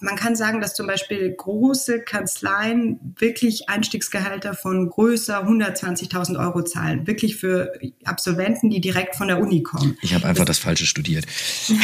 Man 0.07 0.15
kann 0.15 0.37
sagen, 0.37 0.61
dass 0.61 0.75
zum 0.75 0.87
Beispiel 0.87 1.33
große 1.33 1.99
Kanzleien 1.99 3.01
wirklich 3.19 3.69
Einstiegsgehalter 3.69 4.55
von 4.55 4.89
größer 4.89 5.45
120.000 5.45 6.39
Euro 6.39 6.63
zahlen. 6.63 7.09
Wirklich 7.09 7.35
für 7.35 7.73
Absolventen, 8.05 8.71
die 8.71 8.81
direkt 8.81 9.17
von 9.17 9.27
der 9.27 9.41
Uni 9.41 9.65
kommen. 9.65 9.99
Ich 10.03 10.15
habe 10.15 10.29
einfach 10.29 10.45
das, 10.45 10.59
das 10.59 10.65
Falsche 10.65 10.87
studiert. 10.87 11.27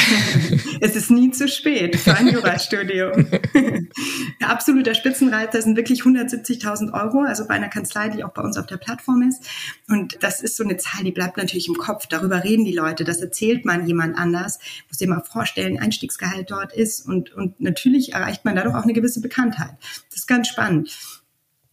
es 0.80 0.94
ist 0.94 1.10
nie 1.10 1.32
zu 1.32 1.48
spät 1.48 1.96
für 1.96 2.14
ein 2.14 2.28
Jurastudium. 2.28 3.26
Absoluter 4.40 4.94
Spitzenreiter 4.94 5.60
sind 5.60 5.76
wirklich 5.76 6.02
170.000 6.02 6.92
Euro, 6.92 7.22
also 7.22 7.48
bei 7.48 7.54
einer 7.54 7.70
Kanzlei, 7.70 8.08
die 8.08 8.22
auch 8.22 8.32
bei 8.32 8.42
uns 8.42 8.56
auf 8.56 8.66
der 8.66 8.76
Plattform 8.76 9.28
ist. 9.28 9.44
Und 9.88 10.22
das 10.22 10.40
ist 10.42 10.56
so 10.56 10.62
eine 10.62 10.76
Zahl, 10.76 11.02
die 11.02 11.10
bleibt 11.10 11.38
natürlich 11.38 11.66
im 11.66 11.74
Kopf. 11.74 12.06
Darüber 12.06 12.44
reden 12.44 12.64
die 12.64 12.72
Leute. 12.72 13.02
Das 13.02 13.20
erzählt 13.20 13.64
man 13.64 13.84
jemand 13.88 14.16
anders. 14.16 14.60
Muss 14.88 14.98
dir 14.98 15.08
mal 15.08 15.24
vorstellen, 15.24 15.80
Einstiegsgehalt 15.80 16.52
dort 16.52 16.72
ist 16.72 17.04
und, 17.04 17.32
und 17.32 17.60
natürlich 17.60 18.11
erreicht 18.12 18.44
man 18.44 18.56
dadurch 18.56 18.74
auch 18.74 18.84
eine 18.84 18.92
gewisse 18.92 19.20
Bekanntheit. 19.20 19.76
Das 20.10 20.20
ist 20.20 20.26
ganz 20.26 20.48
spannend. 20.48 20.96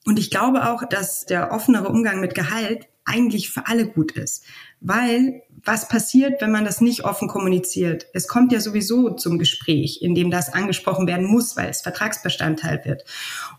Und 0.06 0.18
ich 0.18 0.32
glaube 0.32 0.70
auch, 0.70 0.88
dass 0.88 1.26
der 1.26 1.52
offenere 1.52 1.90
Umgang 1.90 2.20
mit 2.20 2.36
Gehalt 2.36 2.88
eigentlich 3.06 3.50
für 3.50 3.68
alle 3.68 3.88
gut 3.88 4.12
ist. 4.14 4.44
Weil 4.82 5.44
was 5.66 5.88
passiert, 5.88 6.42
wenn 6.42 6.52
man 6.52 6.66
das 6.66 6.82
nicht 6.82 7.04
offen 7.04 7.28
kommuniziert? 7.28 8.08
Es 8.14 8.28
kommt 8.28 8.52
ja 8.52 8.60
sowieso 8.60 9.12
zum 9.12 9.38
Gespräch, 9.38 10.02
in 10.02 10.16
dem 10.16 10.32
das 10.32 10.54
angesprochen 10.54 11.08
werden 11.08 11.26
muss, 11.26 11.58
weil 11.58 11.70
es 11.70 11.82
Vertragsbestandteil 11.82 12.86
wird. 12.86 13.04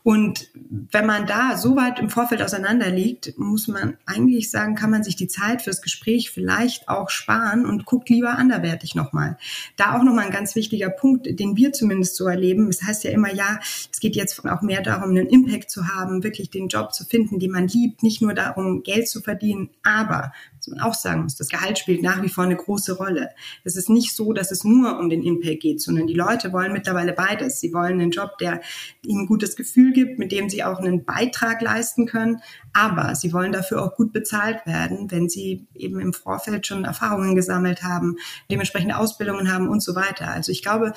Und 0.03 0.49
wenn 0.55 1.07
man 1.07 1.27
da 1.27 1.57
so 1.57 1.77
weit 1.77 1.99
im 1.99 2.09
Vorfeld 2.09 2.43
auseinander 2.43 2.91
liegt, 2.91 3.39
muss 3.39 3.69
man 3.69 3.97
eigentlich 4.07 4.51
sagen, 4.51 4.75
kann 4.75 4.91
man 4.91 5.03
sich 5.03 5.17
die 5.17 5.29
Zeit 5.29 5.63
fürs 5.63 5.83
Gespräch 5.83 6.31
vielleicht 6.31 6.89
auch 6.89 7.11
sparen 7.11 7.67
und 7.67 7.85
guckt 7.85 8.09
lieber 8.09 8.39
anderwertig 8.39 8.95
nochmal. 8.95 9.37
Da 9.77 9.97
auch 9.97 10.03
nochmal 10.03 10.27
ein 10.27 10.33
ganz 10.33 10.55
wichtiger 10.55 10.91
Punkt, 10.91 11.27
den 11.39 11.57
wir 11.57 11.73
zumindest 11.73 12.17
so 12.17 12.27
erleben. 12.27 12.69
Es 12.69 12.79
das 12.79 12.89
heißt 12.89 13.05
ja 13.05 13.11
immer, 13.11 13.33
ja, 13.33 13.61
es 13.93 14.01
geht 14.01 14.17
jetzt 14.17 14.47
auch 14.49 14.63
mehr 14.63 14.83
darum, 14.83 15.11
einen 15.11 15.27
Impact 15.27 15.71
zu 15.71 15.89
haben, 15.89 16.23
wirklich 16.23 16.51
den 16.51 16.69
Job 16.69 16.95
zu 16.95 17.05
finden, 17.05 17.39
den 17.39 17.51
man 17.51 17.69
liebt, 17.69 18.03
nicht 18.03 18.23
nur 18.23 18.33
darum, 18.33 18.83
Geld 18.83 19.09
zu 19.09 19.21
verdienen, 19.21 19.71
aber 19.83 20.33
was 20.61 20.69
man 20.69 20.81
auch 20.81 20.95
sagen 20.95 21.23
muss, 21.23 21.37
das 21.37 21.49
Gehalt 21.49 21.79
spielt 21.79 22.03
nach 22.03 22.23
wie 22.23 22.29
vor 22.29 22.45
eine 22.45 22.57
große 22.57 22.97
Rolle. 22.97 23.31
Es 23.65 23.77
ist 23.77 23.89
nicht 23.89 24.15
so, 24.15 24.33
dass 24.33 24.51
es 24.51 24.63
nur 24.63 24.99
um 24.99 25.09
den 25.09 25.23
Impact 25.23 25.61
geht, 25.61 25.81
sondern 25.81 26.07
die 26.07 26.15
Leute 26.15 26.53
wollen 26.53 26.73
mittlerweile 26.73 27.13
beides. 27.13 27.61
Sie 27.61 27.73
wollen 27.73 28.01
einen 28.01 28.11
Job, 28.11 28.39
der 28.39 28.61
ihnen 29.03 29.23
ein 29.23 29.27
gutes 29.27 29.57
Gefühl 29.57 29.93
gibt, 29.93 30.19
mit 30.19 30.33
dem 30.33 30.51
sie 30.51 30.63
auch 30.63 30.79
einen 30.79 31.05
Beitrag 31.05 31.63
leisten 31.63 32.07
können, 32.07 32.43
aber 32.73 33.15
sie 33.15 33.33
wollen 33.33 33.53
dafür 33.53 33.83
auch 33.83 33.95
gut 33.97 34.13
bezahlt 34.13 34.67
werden, 34.67 35.11
wenn 35.11 35.29
sie 35.29 35.67
eben 35.75 35.99
im 36.01 36.13
Vorfeld 36.13 36.67
schon 36.67 36.85
Erfahrungen 36.85 37.35
gesammelt 37.35 37.83
haben, 37.83 38.17
dementsprechende 38.51 38.97
Ausbildungen 38.97 39.53
haben 39.53 39.69
und 39.69 39.83
so 39.83 39.95
weiter. 39.95 40.29
Also 40.29 40.53
ich 40.53 40.63
glaube, 40.63 40.93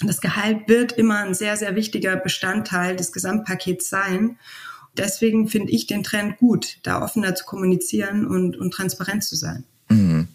das 0.00 0.20
Gehalt 0.20 0.68
wird 0.68 0.92
immer 0.92 1.18
ein 1.18 1.34
sehr, 1.34 1.56
sehr 1.56 1.76
wichtiger 1.76 2.16
Bestandteil 2.16 2.96
des 2.96 3.12
Gesamtpakets 3.12 3.88
sein. 3.88 4.38
Deswegen 4.96 5.48
finde 5.48 5.72
ich 5.72 5.86
den 5.86 6.02
Trend 6.02 6.38
gut, 6.38 6.78
da 6.82 7.02
offener 7.02 7.34
zu 7.34 7.44
kommunizieren 7.44 8.26
und, 8.26 8.56
und 8.56 8.72
transparent 8.72 9.24
zu 9.24 9.36
sein. 9.36 9.64
Mhm. 9.88 10.28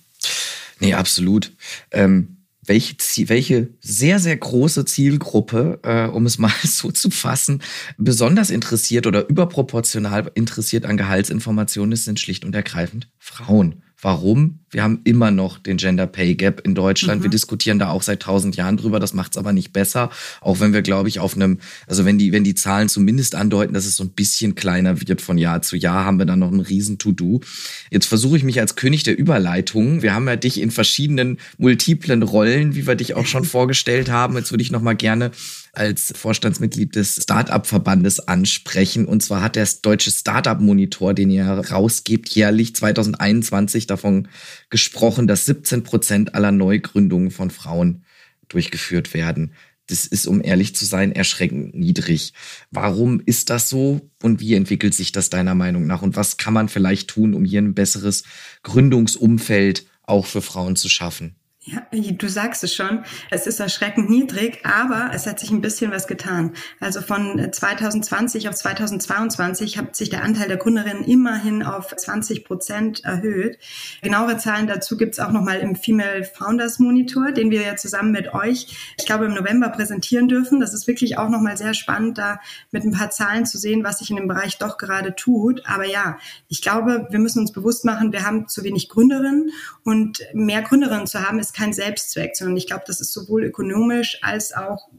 Nee, 0.80 0.94
absolut. 0.94 1.54
Ähm, 1.92 2.38
welche, 2.70 2.96
welche 3.30 3.70
sehr, 3.82 4.20
sehr 4.20 4.38
große 4.38 4.86
Zielgruppe, 4.86 5.80
äh, 5.84 6.06
um 6.06 6.26
es 6.26 6.38
mal 6.40 6.54
so 6.64 6.92
zu 6.92 7.10
fassen, 7.10 7.62
besonders 7.98 8.50
interessiert 8.50 9.08
oder 9.08 9.28
überproportional 9.28 10.32
interessiert 10.36 10.86
an 10.86 10.98
Gehaltsinformationen 10.98 11.94
ist, 11.94 12.06
sind 12.06 12.20
schlicht 12.20 12.46
und 12.46 12.56
ergreifend 12.56 13.10
Frauen. 13.18 13.84
Warum? 14.02 14.60
Wir 14.72 14.82
haben 14.82 15.02
immer 15.04 15.30
noch 15.30 15.58
den 15.58 15.76
Gender 15.76 16.08
Pay 16.08 16.36
Gap 16.36 16.62
in 16.66 16.74
Deutschland. 16.74 17.20
Mhm. 17.20 17.24
Wir 17.24 17.30
diskutieren 17.32 17.80
da 17.80 17.90
auch 17.90 18.02
seit 18.02 18.22
tausend 18.22 18.56
Jahren 18.56 18.78
drüber. 18.78 19.00
Das 19.00 19.14
macht 19.14 19.32
es 19.34 19.38
aber 19.38 19.52
nicht 19.52 19.74
besser. 19.74 20.10
Auch 20.40 20.62
wenn 20.62 20.72
wir, 20.72 20.82
glaube 20.82 21.10
ich, 21.10 21.20
auf 21.20 21.36
einem, 21.36 21.60
also 21.86 22.06
wenn 22.06 22.18
die, 22.18 22.32
wenn 22.32 22.46
die 22.46 22.56
Zahlen 22.56 22.88
zumindest 22.88 23.36
andeuten, 23.36 23.74
dass 23.74 23.86
es 23.86 23.98
so 23.98 24.04
ein 24.04 24.12
bisschen 24.12 24.56
kleiner 24.56 25.02
wird 25.02 25.22
von 25.22 25.38
Jahr 25.38 25.62
zu 25.62 25.76
Jahr, 25.76 26.06
haben 26.06 26.18
wir 26.18 26.26
dann 26.26 26.40
noch 26.40 26.52
ein 26.52 26.62
riesen 26.62 26.98
To-Do. 26.98 27.42
Jetzt 27.90 28.06
versuche 28.06 28.38
ich 28.38 28.44
mich 28.44 28.62
als 28.62 28.78
König 28.78 29.04
der 29.04 29.18
Überleitung. 29.18 30.02
Wir 30.02 30.14
haben 30.14 30.28
ja 30.28 30.38
dich 30.38 30.62
in 30.62 30.72
verschiedenen 30.72 31.38
multiplen 31.58 32.24
Rollen, 32.24 32.76
wie 32.76 32.88
wir 32.88 32.96
dich 32.96 33.16
auch 33.16 33.26
schon 33.26 33.44
vorgestellt 33.46 34.10
haben. 34.10 34.38
Jetzt 34.38 34.52
würde 34.52 34.64
ich 34.64 34.72
noch 34.72 34.82
mal 34.82 34.96
gerne 34.96 35.32
als 35.74 36.14
Vorstandsmitglied 36.16 36.96
des 36.96 37.24
Startup-Verbandes 37.24 38.28
ansprechen. 38.28 39.06
Und 39.06 39.24
zwar 39.24 39.42
hat 39.42 39.56
der 39.56 39.68
deutsche 39.82 40.12
Startup-Monitor, 40.12 41.14
den 41.14 41.30
ihr 41.30 41.46
rausgebt, 41.46 42.30
jährlich 42.30 42.76
2021 42.76 43.88
davon 43.88 44.28
gesprochen, 44.70 45.28
dass 45.28 45.46
17 45.46 45.84
Prozent 45.84 46.36
aller 46.36 46.52
Neugründungen 46.52 47.32
von 47.32 47.50
Frauen 47.50 48.04
durchgeführt 48.48 49.14
werden. 49.14 49.54
Das 49.88 50.06
ist, 50.06 50.28
um 50.28 50.44
ehrlich 50.44 50.76
zu 50.76 50.86
sein, 50.86 51.12
erschreckend 51.12 51.74
niedrig. 51.74 52.34
Warum 52.70 53.20
ist 53.26 53.50
das 53.50 53.70
so 53.70 54.12
und 54.22 54.40
wie 54.40 54.54
entwickelt 54.54 54.94
sich 54.94 55.12
das 55.12 55.32
deiner 55.32 55.56
Meinung 55.56 55.88
nach? 55.88 56.04
Und 56.04 56.16
was 56.16 56.38
kann 56.38 56.54
man 56.54 56.70
vielleicht 56.70 57.10
tun, 57.10 57.34
um 57.34 57.44
hier 57.44 57.62
ein 57.62 57.74
besseres 57.74 58.24
Gründungsumfeld 58.62 59.88
auch 60.04 60.28
für 60.28 60.44
Frauen 60.44 60.76
zu 60.76 60.90
schaffen? 60.90 61.39
Ja, 61.72 61.86
du 61.92 62.28
sagst 62.28 62.64
es 62.64 62.74
schon. 62.74 63.04
Es 63.30 63.46
ist 63.46 63.60
erschreckend 63.60 64.10
niedrig, 64.10 64.66
aber 64.66 65.12
es 65.14 65.28
hat 65.28 65.40
sich 65.40 65.52
ein 65.52 65.62
bisschen 65.62 65.92
was 65.92 66.08
getan. 66.08 66.54
Also 66.80 67.02
von 67.02 67.52
2020 67.52 68.50
auf 68.50 68.56
2022 68.56 69.78
hat 69.78 69.96
sich 69.96 70.10
der 70.10 70.24
Anteil 70.24 70.48
der 70.48 70.58
Gründerinnen 70.58 71.04
immerhin 71.04 71.62
auf 71.62 71.96
20 71.96 72.44
Prozent 72.44 73.04
erhöht. 73.04 73.60
Genauere 74.02 74.38
Zahlen 74.38 74.66
dazu 74.66 74.98
gibt's 74.98 75.20
auch 75.20 75.32
nochmal 75.32 75.60
im 75.60 75.76
Female 75.76 76.24
Founders 76.24 76.80
Monitor, 76.80 77.34
den 77.34 77.52
wir 77.52 77.62
ja 77.62 77.76
zusammen 77.76 78.12
mit 78.12 78.34
euch, 78.34 78.96
ich 78.98 79.06
glaube, 79.06 79.26
im 79.26 79.36
November 79.36 79.70
präsentieren 79.70 80.28
dürfen. 80.28 80.60
Das 80.60 80.74
ist 80.74 80.88
wirklich 80.88 81.20
auch 81.20 81.30
nochmal 81.30 81.56
sehr 81.56 81.76
spannend, 81.76 82.18
da 82.18 82.40
mit 82.72 82.84
ein 82.84 82.94
paar 82.94 83.12
Zahlen 83.12 83.46
zu 83.46 83.60
sehen, 83.60 83.84
was 83.84 84.00
sich 84.00 84.10
in 84.10 84.16
dem 84.16 84.28
Bereich 84.28 84.58
doch 84.58 84.80
gerade 84.80 85.16
tut. 85.16 85.68
Aber 85.68 85.86
ja, 85.86 86.18
ich 86.48 86.64
glaube, 86.64 87.08
wir 87.12 87.20
müssen 87.20 87.42
uns 87.42 87.52
bewusst 87.52 87.86
machen, 87.86 88.12
wir 88.12 88.26
haben 88.26 88.48
zu 88.48 88.64
wenig 88.64 88.90
Gründerinnen 88.90 89.52
und 89.84 90.22
mehr 90.34 90.64
Gründerinnen 90.64 91.06
zu 91.06 91.28
haben, 91.28 91.38
ist 91.38 91.59
kein 91.60 91.74
Selbstzweck, 91.74 92.36
sondern 92.36 92.58
ich 92.58 92.68
glaube, 92.68 92.84
das 92.88 93.02
ist 93.02 93.12
sowohl 93.12 93.44
ökonomisch 93.44 94.20
als 94.22 94.54
auch 94.54 94.90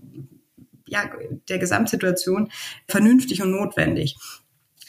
ja, 0.87 1.11
der 1.49 1.59
Gesamtsituation 1.59 2.51
vernünftig 2.87 3.43
und 3.43 3.53
notwendig. 3.53 4.17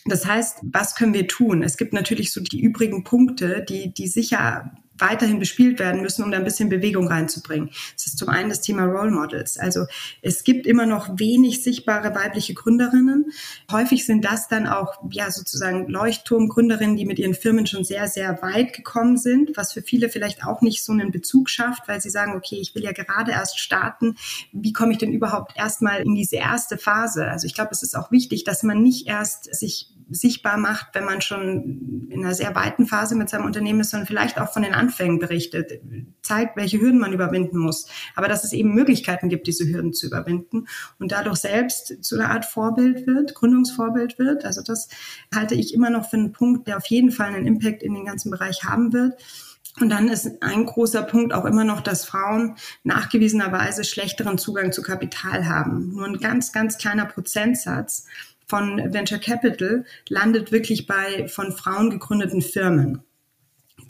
Das 0.06 0.26
heißt, 0.26 0.60
was 0.64 0.96
können 0.96 1.14
wir 1.14 1.28
tun? 1.28 1.64
Es 1.64 1.78
gibt 1.78 1.94
natürlich 1.94 2.34
so 2.34 2.42
die 2.42 2.60
übrigen 2.60 3.04
Punkte, 3.04 3.64
die, 3.68 3.94
die 3.94 4.08
sicher 4.08 4.72
weiterhin 5.02 5.40
bespielt 5.40 5.80
werden 5.80 6.02
müssen, 6.02 6.24
um 6.24 6.32
da 6.32 6.38
ein 6.38 6.44
bisschen 6.44 6.70
Bewegung 6.70 7.08
reinzubringen. 7.08 7.70
Das 7.96 8.08
ist 8.08 8.18
zum 8.18 8.30
einen 8.30 8.50
das 8.50 8.62
Thema 8.62 8.86
Role 8.86 9.12
Models. 9.12 9.58
Also 9.58 9.86
es 10.22 10.44
gibt 10.44 10.66
immer 10.66 10.86
noch 10.86 11.20
wenig 11.20 11.64
sichtbare 11.64 12.16
weibliche 12.16 12.54
Gründerinnen. 12.54 13.32
Häufig 13.72 14.06
sind 14.06 14.24
das 14.26 14.48
dann 14.48 14.68
auch 14.68 15.04
ja 15.12 15.32
sozusagen 15.32 15.88
Leuchtturmgründerinnen, 15.88 16.96
die 16.96 17.06
mit 17.06 17.20
ihren 17.20 17.34
Firmen 17.34 17.66
schon 17.68 17.84
sehr, 17.84 18.08
sehr 18.08 18.42
weit 18.42 18.74
gekommen 18.74 19.18
sind, 19.18 19.56
was 19.56 19.74
für 19.74 19.82
viele 19.82 20.10
vielleicht 20.10 20.46
auch 20.46 20.62
nicht 20.62 20.84
so 20.84 20.94
einen 20.94 21.12
Bezug 21.12 21.50
schafft, 21.50 21.88
weil 21.88 22.02
sie 22.02 22.10
sagen, 22.10 22.36
okay, 22.36 22.58
ich 22.62 22.76
will 22.76 22.84
ja 22.84 22.92
gerade 22.92 23.32
erst 23.32 23.60
starten. 23.60 24.16
Wie 24.52 24.74
komme 24.74 24.92
ich 24.94 24.98
denn 24.98 25.14
überhaupt 25.14 25.58
erstmal 25.58 26.02
in 26.02 26.16
diese 26.16 26.38
erste 26.38 26.78
Phase? 26.78 27.28
Also 27.28 27.48
ich 27.48 27.54
glaube, 27.54 27.72
es 27.72 27.84
ist 27.84 27.96
auch 27.96 28.12
wichtig, 28.12 28.44
dass 28.44 28.64
man 28.64 28.82
nicht 28.82 29.08
erst 29.08 29.54
sich 29.54 29.91
sichtbar 30.12 30.58
macht, 30.58 30.90
wenn 30.94 31.06
man 31.06 31.22
schon 31.22 32.08
in 32.10 32.24
einer 32.24 32.34
sehr 32.34 32.54
weiten 32.56 32.86
Phase 32.86 33.16
mit 33.16 33.30
seinem 33.30 33.46
Unternehmen 33.46 33.80
ist, 33.80 33.92
sondern 33.92 34.08
vielleicht 34.08 34.40
auch 34.40 34.52
von 34.52 34.64
den 34.64 34.74
Anfängen 34.74 35.20
berichtet, 35.20 35.82
zeigt, 36.22 36.58
welche 36.58 36.80
Hürden 36.80 37.00
man 37.00 37.14
überwinden 37.14 37.58
muss. 37.58 37.88
Aber 38.16 38.28
dass 38.28 38.44
es 38.44 38.54
eben 38.54 38.74
Möglichkeiten 38.74 39.30
gibt, 39.30 39.48
diese 39.48 39.68
Hürden 39.68 39.94
zu 39.94 40.08
überwinden 40.08 40.68
und 41.00 41.12
dadurch 41.12 41.38
selbst 41.38 42.04
zu 42.04 42.16
einer 42.16 42.30
Art 42.30 42.46
Vorbild 42.46 43.08
wird, 43.08 43.36
Gründungsvorbild 43.36 44.20
wird. 44.20 44.46
Also 44.46 44.62
das 44.62 44.90
halte 45.34 45.56
ich 45.56 45.74
immer 45.74 45.90
noch 45.90 46.10
für 46.10 46.18
einen 46.18 46.32
Punkt, 46.32 46.68
der 46.68 46.78
auf 46.78 46.86
jeden 46.88 47.12
Fall 47.12 47.34
einen 47.34 47.48
Impact 47.48 47.84
in 47.84 47.94
den 47.94 48.06
ganzen 48.06 48.32
Bereich 48.32 48.64
haben 48.64 48.94
wird. 48.94 49.22
Und 49.80 49.90
dann 49.90 50.10
ist 50.10 50.44
ein 50.44 50.66
großer 50.66 51.04
Punkt 51.04 51.34
auch 51.34 51.46
immer 51.46 51.64
noch, 51.64 51.80
dass 51.80 52.04
Frauen 52.04 52.56
nachgewiesenerweise 52.84 53.86
schlechteren 53.86 54.38
Zugang 54.38 54.74
zu 54.74 54.82
Kapital 54.82 55.48
haben. 55.48 55.94
Nur 55.94 56.06
ein 56.06 56.20
ganz, 56.20 56.52
ganz 56.52 56.78
kleiner 56.78 57.06
Prozentsatz 57.06 58.06
von 58.52 58.94
Venture 58.94 59.18
Capital 59.18 59.86
landet 60.10 60.52
wirklich 60.52 60.86
bei 60.86 61.30
von 61.30 61.54
Frauen 61.54 61.90
gegründeten 61.90 62.42
Firmen. 62.42 63.02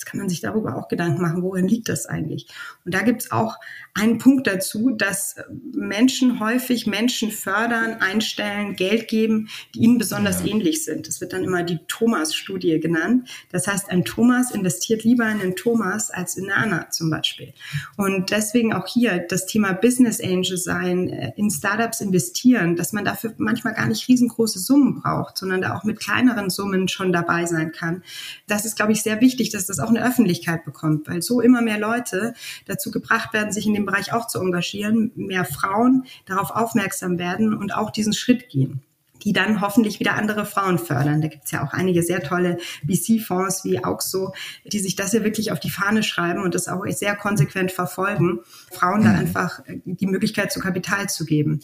Jetzt 0.01 0.09
kann 0.09 0.19
man 0.19 0.29
sich 0.29 0.41
darüber 0.41 0.77
auch 0.77 0.87
Gedanken 0.87 1.21
machen, 1.21 1.43
worin 1.43 1.67
liegt 1.67 1.87
das 1.87 2.07
eigentlich? 2.07 2.47
Und 2.83 2.95
da 2.95 3.01
gibt 3.01 3.21
es 3.21 3.31
auch 3.31 3.59
einen 3.93 4.17
Punkt 4.17 4.47
dazu, 4.47 4.89
dass 4.89 5.35
Menschen 5.73 6.39
häufig 6.39 6.87
Menschen 6.87 7.29
fördern, 7.29 7.97
einstellen, 7.99 8.75
Geld 8.75 9.07
geben, 9.07 9.49
die 9.75 9.81
ihnen 9.81 9.99
besonders 9.99 10.43
ja. 10.43 10.47
ähnlich 10.47 10.85
sind. 10.85 11.07
Das 11.07 11.21
wird 11.21 11.33
dann 11.33 11.43
immer 11.43 11.61
die 11.61 11.77
Thomas-Studie 11.87 12.79
genannt. 12.79 13.29
Das 13.51 13.67
heißt, 13.67 13.91
ein 13.91 14.03
Thomas 14.03 14.49
investiert 14.49 15.03
lieber 15.03 15.29
in 15.29 15.39
einen 15.39 15.55
Thomas 15.55 16.09
als 16.09 16.35
in 16.35 16.49
Anna 16.49 16.89
zum 16.89 17.11
Beispiel. 17.11 17.53
Und 17.95 18.31
deswegen 18.31 18.73
auch 18.73 18.87
hier 18.87 19.19
das 19.19 19.45
Thema 19.45 19.73
Business 19.73 20.19
Angel 20.19 20.57
sein, 20.57 21.09
äh, 21.09 21.33
in 21.35 21.51
Startups 21.51 22.01
investieren, 22.01 22.75
dass 22.75 22.91
man 22.91 23.05
dafür 23.05 23.35
manchmal 23.37 23.75
gar 23.75 23.85
nicht 23.87 24.07
riesengroße 24.07 24.57
Summen 24.57 25.01
braucht, 25.01 25.37
sondern 25.37 25.61
da 25.61 25.75
auch 25.77 25.83
mit 25.83 25.99
kleineren 25.99 26.49
Summen 26.49 26.87
schon 26.87 27.13
dabei 27.13 27.45
sein 27.45 27.71
kann. 27.71 28.01
Das 28.47 28.65
ist, 28.65 28.77
glaube 28.77 28.93
ich, 28.93 29.03
sehr 29.03 29.21
wichtig, 29.21 29.51
dass 29.51 29.67
das 29.67 29.79
auch 29.79 29.90
eine 29.91 30.05
Öffentlichkeit 30.05 30.65
bekommt, 30.65 31.07
weil 31.07 31.21
so 31.21 31.41
immer 31.41 31.61
mehr 31.61 31.79
Leute 31.79 32.33
dazu 32.65 32.91
gebracht 32.91 33.33
werden, 33.33 33.51
sich 33.51 33.67
in 33.67 33.73
dem 33.73 33.85
Bereich 33.85 34.13
auch 34.13 34.27
zu 34.27 34.39
engagieren, 34.39 35.11
mehr 35.15 35.45
Frauen 35.45 36.05
darauf 36.25 36.51
aufmerksam 36.51 37.19
werden 37.19 37.53
und 37.53 37.75
auch 37.75 37.91
diesen 37.91 38.13
Schritt 38.13 38.49
gehen 38.49 38.81
die 39.23 39.33
dann 39.33 39.61
hoffentlich 39.61 39.99
wieder 39.99 40.15
andere 40.15 40.45
Frauen 40.45 40.79
fördern. 40.79 41.21
Da 41.21 41.27
gibt 41.27 41.45
es 41.45 41.51
ja 41.51 41.63
auch 41.63 41.73
einige 41.73 42.03
sehr 42.03 42.21
tolle 42.21 42.57
VC-Fonds 42.87 43.63
wie 43.65 43.83
auch 43.83 44.01
so, 44.01 44.33
die 44.65 44.79
sich 44.79 44.95
das 44.95 45.13
ja 45.13 45.23
wirklich 45.23 45.51
auf 45.51 45.59
die 45.59 45.69
Fahne 45.69 46.03
schreiben 46.03 46.41
und 46.41 46.55
das 46.55 46.67
auch 46.67 46.83
sehr 46.87 47.15
konsequent 47.15 47.71
verfolgen, 47.71 48.39
Frauen 48.71 49.03
da 49.03 49.09
mhm. 49.09 49.19
einfach 49.19 49.59
die 49.85 50.07
Möglichkeit 50.07 50.51
zu 50.51 50.59
Kapital 50.59 51.09
zu 51.09 51.25
geben. 51.25 51.61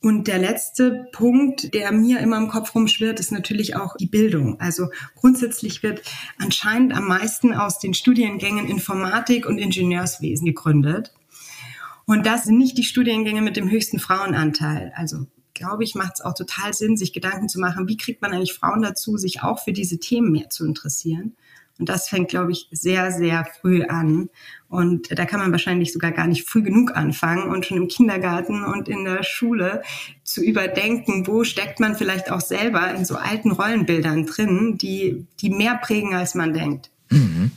Und 0.00 0.28
der 0.28 0.38
letzte 0.38 1.08
Punkt, 1.10 1.74
der 1.74 1.90
mir 1.90 2.20
immer 2.20 2.36
im 2.36 2.48
Kopf 2.48 2.74
rumschwirrt, 2.74 3.18
ist 3.18 3.32
natürlich 3.32 3.74
auch 3.74 3.96
die 3.96 4.06
Bildung. 4.06 4.60
Also 4.60 4.88
grundsätzlich 5.16 5.82
wird 5.82 6.02
anscheinend 6.38 6.94
am 6.94 7.08
meisten 7.08 7.52
aus 7.52 7.80
den 7.80 7.94
Studiengängen 7.94 8.68
Informatik 8.68 9.44
und 9.44 9.58
Ingenieurswesen 9.58 10.46
gegründet. 10.46 11.12
Und 12.06 12.26
das 12.26 12.44
sind 12.44 12.58
nicht 12.58 12.78
die 12.78 12.84
Studiengänge 12.84 13.42
mit 13.42 13.56
dem 13.56 13.68
höchsten 13.68 13.98
Frauenanteil. 13.98 14.92
Also 14.94 15.26
glaube 15.52 15.82
ich, 15.82 15.96
macht 15.96 16.14
es 16.14 16.20
auch 16.20 16.34
total 16.34 16.72
Sinn, 16.72 16.96
sich 16.96 17.12
Gedanken 17.12 17.48
zu 17.48 17.58
machen, 17.58 17.88
wie 17.88 17.96
kriegt 17.96 18.22
man 18.22 18.32
eigentlich 18.32 18.54
Frauen 18.54 18.82
dazu, 18.82 19.16
sich 19.16 19.42
auch 19.42 19.58
für 19.58 19.72
diese 19.72 19.98
Themen 19.98 20.30
mehr 20.30 20.48
zu 20.48 20.64
interessieren. 20.64 21.34
Und 21.78 21.88
das 21.88 22.08
fängt, 22.08 22.28
glaube 22.28 22.52
ich, 22.52 22.68
sehr, 22.72 23.12
sehr 23.12 23.46
früh 23.60 23.84
an. 23.84 24.28
Und 24.68 25.16
da 25.16 25.24
kann 25.24 25.40
man 25.40 25.52
wahrscheinlich 25.52 25.92
sogar 25.92 26.12
gar 26.12 26.26
nicht 26.26 26.48
früh 26.48 26.62
genug 26.62 26.96
anfangen 26.96 27.50
und 27.50 27.64
schon 27.64 27.78
im 27.78 27.88
Kindergarten 27.88 28.64
und 28.64 28.88
in 28.88 29.04
der 29.04 29.22
Schule 29.22 29.82
zu 30.24 30.42
überdenken, 30.42 31.26
wo 31.26 31.44
steckt 31.44 31.80
man 31.80 31.94
vielleicht 31.94 32.30
auch 32.30 32.40
selber 32.40 32.92
in 32.94 33.04
so 33.04 33.16
alten 33.16 33.52
Rollenbildern 33.52 34.26
drin, 34.26 34.76
die, 34.76 35.26
die 35.40 35.50
mehr 35.50 35.76
prägen, 35.76 36.14
als 36.14 36.34
man 36.34 36.52
denkt. 36.52 36.90
Mhm. 37.10 37.52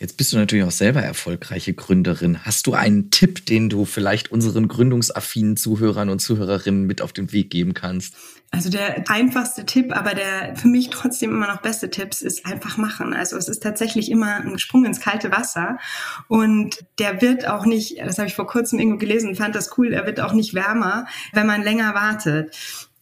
Jetzt 0.00 0.16
bist 0.16 0.32
du 0.32 0.36
natürlich 0.36 0.64
auch 0.64 0.70
selber 0.70 1.02
erfolgreiche 1.02 1.74
Gründerin. 1.74 2.44
Hast 2.44 2.68
du 2.68 2.74
einen 2.74 3.10
Tipp, 3.10 3.46
den 3.46 3.68
du 3.68 3.84
vielleicht 3.84 4.30
unseren 4.30 4.68
gründungsaffinen 4.68 5.56
Zuhörern 5.56 6.08
und 6.08 6.20
Zuhörerinnen 6.20 6.86
mit 6.86 7.02
auf 7.02 7.12
den 7.12 7.32
Weg 7.32 7.50
geben 7.50 7.74
kannst? 7.74 8.14
Also 8.50 8.70
der 8.70 9.10
einfachste 9.10 9.66
Tipp, 9.66 9.94
aber 9.94 10.14
der 10.14 10.56
für 10.56 10.68
mich 10.68 10.88
trotzdem 10.88 11.32
immer 11.32 11.48
noch 11.48 11.60
beste 11.60 11.90
Tipps 11.90 12.22
ist 12.22 12.46
einfach 12.46 12.78
machen. 12.78 13.12
Also 13.12 13.36
es 13.36 13.46
ist 13.48 13.62
tatsächlich 13.62 14.10
immer 14.10 14.36
ein 14.36 14.58
Sprung 14.58 14.86
ins 14.86 15.00
kalte 15.00 15.30
Wasser 15.30 15.78
und 16.28 16.86
der 16.98 17.20
wird 17.20 17.46
auch 17.46 17.66
nicht, 17.66 17.98
das 17.98 18.16
habe 18.16 18.28
ich 18.28 18.34
vor 18.34 18.46
kurzem 18.46 18.78
irgendwo 18.78 18.98
gelesen, 18.98 19.34
fand 19.34 19.54
das 19.54 19.76
cool, 19.76 19.92
er 19.92 20.06
wird 20.06 20.20
auch 20.20 20.32
nicht 20.32 20.54
wärmer, 20.54 21.06
wenn 21.32 21.46
man 21.46 21.62
länger 21.62 21.94
wartet. 21.94 22.56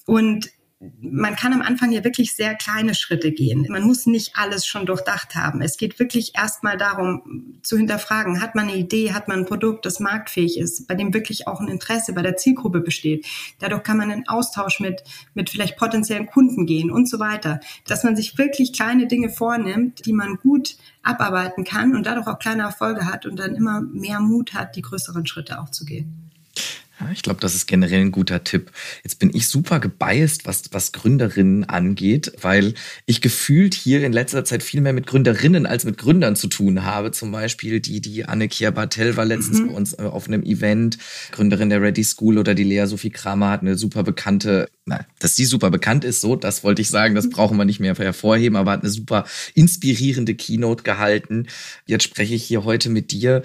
Und 0.04 0.50
man 0.78 1.36
kann 1.36 1.54
am 1.54 1.62
Anfang 1.62 1.90
hier 1.90 2.04
wirklich 2.04 2.34
sehr 2.34 2.54
kleine 2.54 2.94
Schritte 2.94 3.32
gehen. 3.32 3.66
Man 3.70 3.84
muss 3.84 4.04
nicht 4.04 4.32
alles 4.36 4.66
schon 4.66 4.84
durchdacht 4.84 5.34
haben. 5.34 5.62
Es 5.62 5.78
geht 5.78 5.98
wirklich 5.98 6.32
erstmal 6.36 6.76
darum 6.76 7.58
zu 7.62 7.78
hinterfragen, 7.78 8.42
hat 8.42 8.54
man 8.54 8.68
eine 8.68 8.76
Idee, 8.76 9.14
hat 9.14 9.26
man 9.26 9.40
ein 9.40 9.46
Produkt, 9.46 9.86
das 9.86 10.00
marktfähig 10.00 10.58
ist, 10.58 10.86
bei 10.86 10.94
dem 10.94 11.14
wirklich 11.14 11.48
auch 11.48 11.60
ein 11.60 11.68
Interesse 11.68 12.12
bei 12.12 12.20
der 12.20 12.36
Zielgruppe 12.36 12.80
besteht. 12.80 13.26
Dadurch 13.58 13.84
kann 13.84 13.96
man 13.96 14.10
in 14.10 14.28
Austausch 14.28 14.80
mit, 14.80 15.02
mit 15.32 15.48
vielleicht 15.48 15.78
potenziellen 15.78 16.26
Kunden 16.26 16.66
gehen 16.66 16.90
und 16.90 17.08
so 17.08 17.18
weiter. 17.18 17.60
Dass 17.86 18.04
man 18.04 18.14
sich 18.14 18.36
wirklich 18.36 18.74
kleine 18.74 19.06
Dinge 19.06 19.30
vornimmt, 19.30 20.04
die 20.04 20.12
man 20.12 20.36
gut 20.36 20.76
abarbeiten 21.02 21.64
kann 21.64 21.96
und 21.96 22.04
dadurch 22.04 22.26
auch 22.26 22.38
kleine 22.38 22.64
Erfolge 22.64 23.06
hat 23.06 23.24
und 23.24 23.38
dann 23.38 23.54
immer 23.54 23.80
mehr 23.80 24.20
Mut 24.20 24.52
hat, 24.52 24.76
die 24.76 24.82
größeren 24.82 25.24
Schritte 25.26 25.58
auch 25.58 25.70
zu 25.70 25.86
gehen. 25.86 26.26
Ja, 26.98 27.10
ich 27.12 27.22
glaube, 27.22 27.40
das 27.40 27.54
ist 27.54 27.66
generell 27.66 28.00
ein 28.00 28.10
guter 28.10 28.42
Tipp. 28.42 28.70
Jetzt 29.02 29.18
bin 29.18 29.30
ich 29.34 29.48
super 29.48 29.80
gebiased, 29.80 30.46
was, 30.46 30.62
was 30.70 30.92
Gründerinnen 30.92 31.64
angeht, 31.64 32.32
weil 32.40 32.72
ich 33.04 33.20
gefühlt 33.20 33.74
hier 33.74 34.02
in 34.02 34.14
letzter 34.14 34.46
Zeit 34.46 34.62
viel 34.62 34.80
mehr 34.80 34.94
mit 34.94 35.06
Gründerinnen 35.06 35.66
als 35.66 35.84
mit 35.84 35.98
Gründern 35.98 36.36
zu 36.36 36.46
tun 36.46 36.84
habe. 36.84 37.12
Zum 37.12 37.32
Beispiel 37.32 37.80
die, 37.80 38.00
die 38.00 38.24
Anne-Kia 38.24 38.70
Bartel 38.70 39.18
war 39.18 39.26
letztens 39.26 39.60
mhm. 39.60 39.68
bei 39.68 39.74
uns 39.74 39.92
äh, 39.92 40.02
auf 40.02 40.26
einem 40.26 40.42
Event, 40.42 40.96
Gründerin 41.32 41.68
der 41.68 41.82
Ready 41.82 42.02
School 42.02 42.38
oder 42.38 42.54
die 42.54 42.64
Lea 42.64 42.86
Sophie 42.86 43.10
Kramer 43.10 43.50
hat 43.50 43.60
eine 43.60 43.76
super 43.76 44.02
bekannte, 44.02 44.66
na, 44.86 45.04
dass 45.18 45.36
sie 45.36 45.44
super 45.44 45.70
bekannt 45.70 46.02
ist, 46.02 46.22
so, 46.22 46.34
das 46.34 46.64
wollte 46.64 46.80
ich 46.80 46.88
sagen, 46.88 47.14
das 47.14 47.28
brauchen 47.28 47.58
wir 47.58 47.66
nicht 47.66 47.80
mehr 47.80 47.94
hervorheben, 47.94 48.56
aber 48.56 48.70
hat 48.72 48.82
eine 48.82 48.90
super 48.90 49.26
inspirierende 49.54 50.34
Keynote 50.34 50.82
gehalten. 50.82 51.46
Jetzt 51.84 52.04
spreche 52.04 52.34
ich 52.34 52.44
hier 52.44 52.64
heute 52.64 52.88
mit 52.88 53.12
dir. 53.12 53.42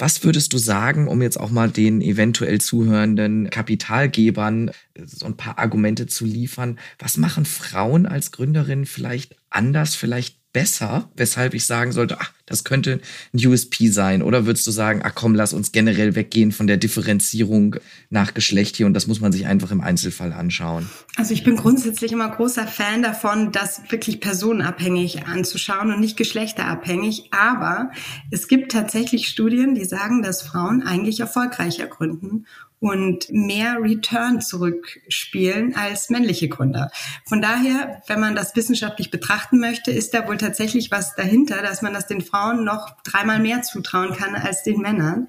Was 0.00 0.24
würdest 0.24 0.54
du 0.54 0.58
sagen, 0.58 1.08
um 1.08 1.20
jetzt 1.20 1.38
auch 1.38 1.50
mal 1.50 1.70
den 1.70 2.00
eventuell 2.00 2.58
zuhörenden 2.58 3.50
Kapitalgebern 3.50 4.70
so 4.96 5.26
ein 5.26 5.36
paar 5.36 5.58
Argumente 5.58 6.06
zu 6.06 6.24
liefern? 6.24 6.78
Was 6.98 7.18
machen 7.18 7.44
Frauen 7.44 8.06
als 8.06 8.32
Gründerin 8.32 8.86
vielleicht 8.86 9.36
anders, 9.50 9.94
vielleicht 9.94 10.39
besser, 10.52 11.08
weshalb 11.16 11.54
ich 11.54 11.64
sagen 11.66 11.92
sollte, 11.92 12.18
ach, 12.20 12.32
das 12.46 12.64
könnte 12.64 13.00
ein 13.32 13.46
USP 13.46 13.88
sein? 13.88 14.22
Oder 14.22 14.46
würdest 14.46 14.66
du 14.66 14.72
sagen, 14.72 15.02
ach 15.04 15.14
komm, 15.14 15.34
lass 15.34 15.52
uns 15.52 15.70
generell 15.70 16.16
weggehen 16.16 16.50
von 16.50 16.66
der 16.66 16.76
Differenzierung 16.76 17.76
nach 18.08 18.34
Geschlecht 18.34 18.76
hier 18.76 18.86
und 18.86 18.94
das 18.94 19.06
muss 19.06 19.20
man 19.20 19.30
sich 19.30 19.46
einfach 19.46 19.70
im 19.70 19.80
Einzelfall 19.80 20.32
anschauen? 20.32 20.88
Also 21.16 21.32
ich 21.32 21.44
bin 21.44 21.56
grundsätzlich 21.56 22.12
immer 22.12 22.28
großer 22.28 22.66
Fan 22.66 23.02
davon, 23.02 23.52
das 23.52 23.82
wirklich 23.90 24.20
personenabhängig 24.20 25.26
anzuschauen 25.26 25.92
und 25.92 26.00
nicht 26.00 26.16
geschlechterabhängig. 26.16 27.28
Aber 27.30 27.90
es 28.30 28.48
gibt 28.48 28.72
tatsächlich 28.72 29.28
Studien, 29.28 29.74
die 29.74 29.84
sagen, 29.84 30.22
dass 30.22 30.42
Frauen 30.42 30.82
eigentlich 30.82 31.20
erfolgreicher 31.20 31.86
gründen 31.86 32.46
und 32.80 33.30
mehr 33.30 33.76
Return 33.80 34.40
zurückspielen 34.40 35.76
als 35.76 36.08
männliche 36.08 36.48
Gründer. 36.48 36.90
Von 37.26 37.42
daher, 37.42 38.02
wenn 38.06 38.20
man 38.20 38.34
das 38.34 38.56
wissenschaftlich 38.56 39.10
betrachten 39.10 39.60
möchte, 39.60 39.90
ist 39.90 40.14
da 40.14 40.26
wohl 40.26 40.38
tatsächlich 40.38 40.90
was 40.90 41.14
dahinter, 41.14 41.62
dass 41.62 41.82
man 41.82 41.92
das 41.92 42.06
den 42.06 42.22
Frauen 42.22 42.64
noch 42.64 42.96
dreimal 43.02 43.38
mehr 43.38 43.62
zutrauen 43.62 44.14
kann 44.14 44.34
als 44.34 44.62
den 44.62 44.80
Männern. 44.80 45.28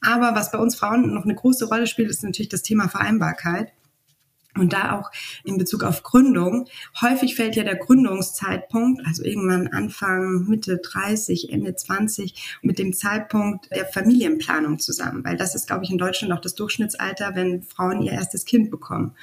Aber 0.00 0.34
was 0.34 0.50
bei 0.50 0.58
uns 0.58 0.76
Frauen 0.76 1.14
noch 1.14 1.24
eine 1.24 1.34
große 1.34 1.66
Rolle 1.66 1.86
spielt, 1.86 2.10
ist 2.10 2.24
natürlich 2.24 2.48
das 2.48 2.62
Thema 2.62 2.88
Vereinbarkeit. 2.88 3.72
Und 4.56 4.72
da 4.72 4.98
auch 4.98 5.10
in 5.44 5.56
Bezug 5.56 5.84
auf 5.84 6.02
Gründung. 6.02 6.66
Häufig 7.00 7.36
fällt 7.36 7.54
ja 7.54 7.62
der 7.62 7.76
Gründungszeitpunkt, 7.76 9.02
also 9.06 9.22
irgendwann 9.22 9.68
Anfang, 9.68 10.46
Mitte 10.48 10.78
30, 10.78 11.52
Ende 11.52 11.76
20, 11.76 12.58
mit 12.62 12.78
dem 12.78 12.92
Zeitpunkt 12.92 13.70
der 13.70 13.86
Familienplanung 13.86 14.78
zusammen. 14.80 15.24
Weil 15.24 15.36
das 15.36 15.54
ist, 15.54 15.68
glaube 15.68 15.84
ich, 15.84 15.90
in 15.90 15.98
Deutschland 15.98 16.32
auch 16.32 16.40
das 16.40 16.54
Durchschnittsalter, 16.54 17.34
wenn 17.34 17.62
Frauen 17.62 18.02
ihr 18.02 18.12
erstes 18.12 18.46
Kind 18.46 18.70
bekommen. 18.70 19.14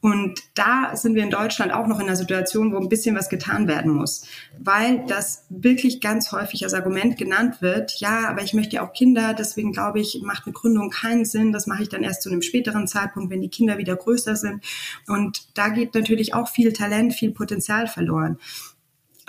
Und 0.00 0.40
da 0.54 0.96
sind 0.96 1.14
wir 1.14 1.22
in 1.22 1.30
Deutschland 1.30 1.72
auch 1.72 1.86
noch 1.86 2.00
in 2.00 2.06
einer 2.06 2.16
Situation, 2.16 2.72
wo 2.72 2.78
ein 2.78 2.88
bisschen 2.88 3.14
was 3.14 3.28
getan 3.28 3.68
werden 3.68 3.92
muss, 3.92 4.24
weil 4.58 5.04
das 5.06 5.44
wirklich 5.50 6.00
ganz 6.00 6.32
häufig 6.32 6.64
als 6.64 6.72
Argument 6.72 7.18
genannt 7.18 7.60
wird. 7.60 8.00
Ja, 8.00 8.28
aber 8.28 8.42
ich 8.42 8.54
möchte 8.54 8.76
ja 8.76 8.86
auch 8.86 8.94
Kinder, 8.94 9.34
deswegen 9.34 9.72
glaube 9.72 10.00
ich, 10.00 10.22
macht 10.24 10.46
eine 10.46 10.54
Gründung 10.54 10.88
keinen 10.88 11.26
Sinn. 11.26 11.52
Das 11.52 11.66
mache 11.66 11.82
ich 11.82 11.90
dann 11.90 12.02
erst 12.02 12.22
zu 12.22 12.30
einem 12.30 12.40
späteren 12.40 12.86
Zeitpunkt, 12.86 13.30
wenn 13.30 13.42
die 13.42 13.50
Kinder 13.50 13.76
wieder 13.76 13.94
größer 13.94 14.36
sind. 14.36 14.64
Und 15.06 15.46
da 15.54 15.68
geht 15.68 15.94
natürlich 15.94 16.34
auch 16.34 16.48
viel 16.48 16.72
Talent, 16.72 17.14
viel 17.14 17.32
Potenzial 17.32 17.86
verloren. 17.86 18.38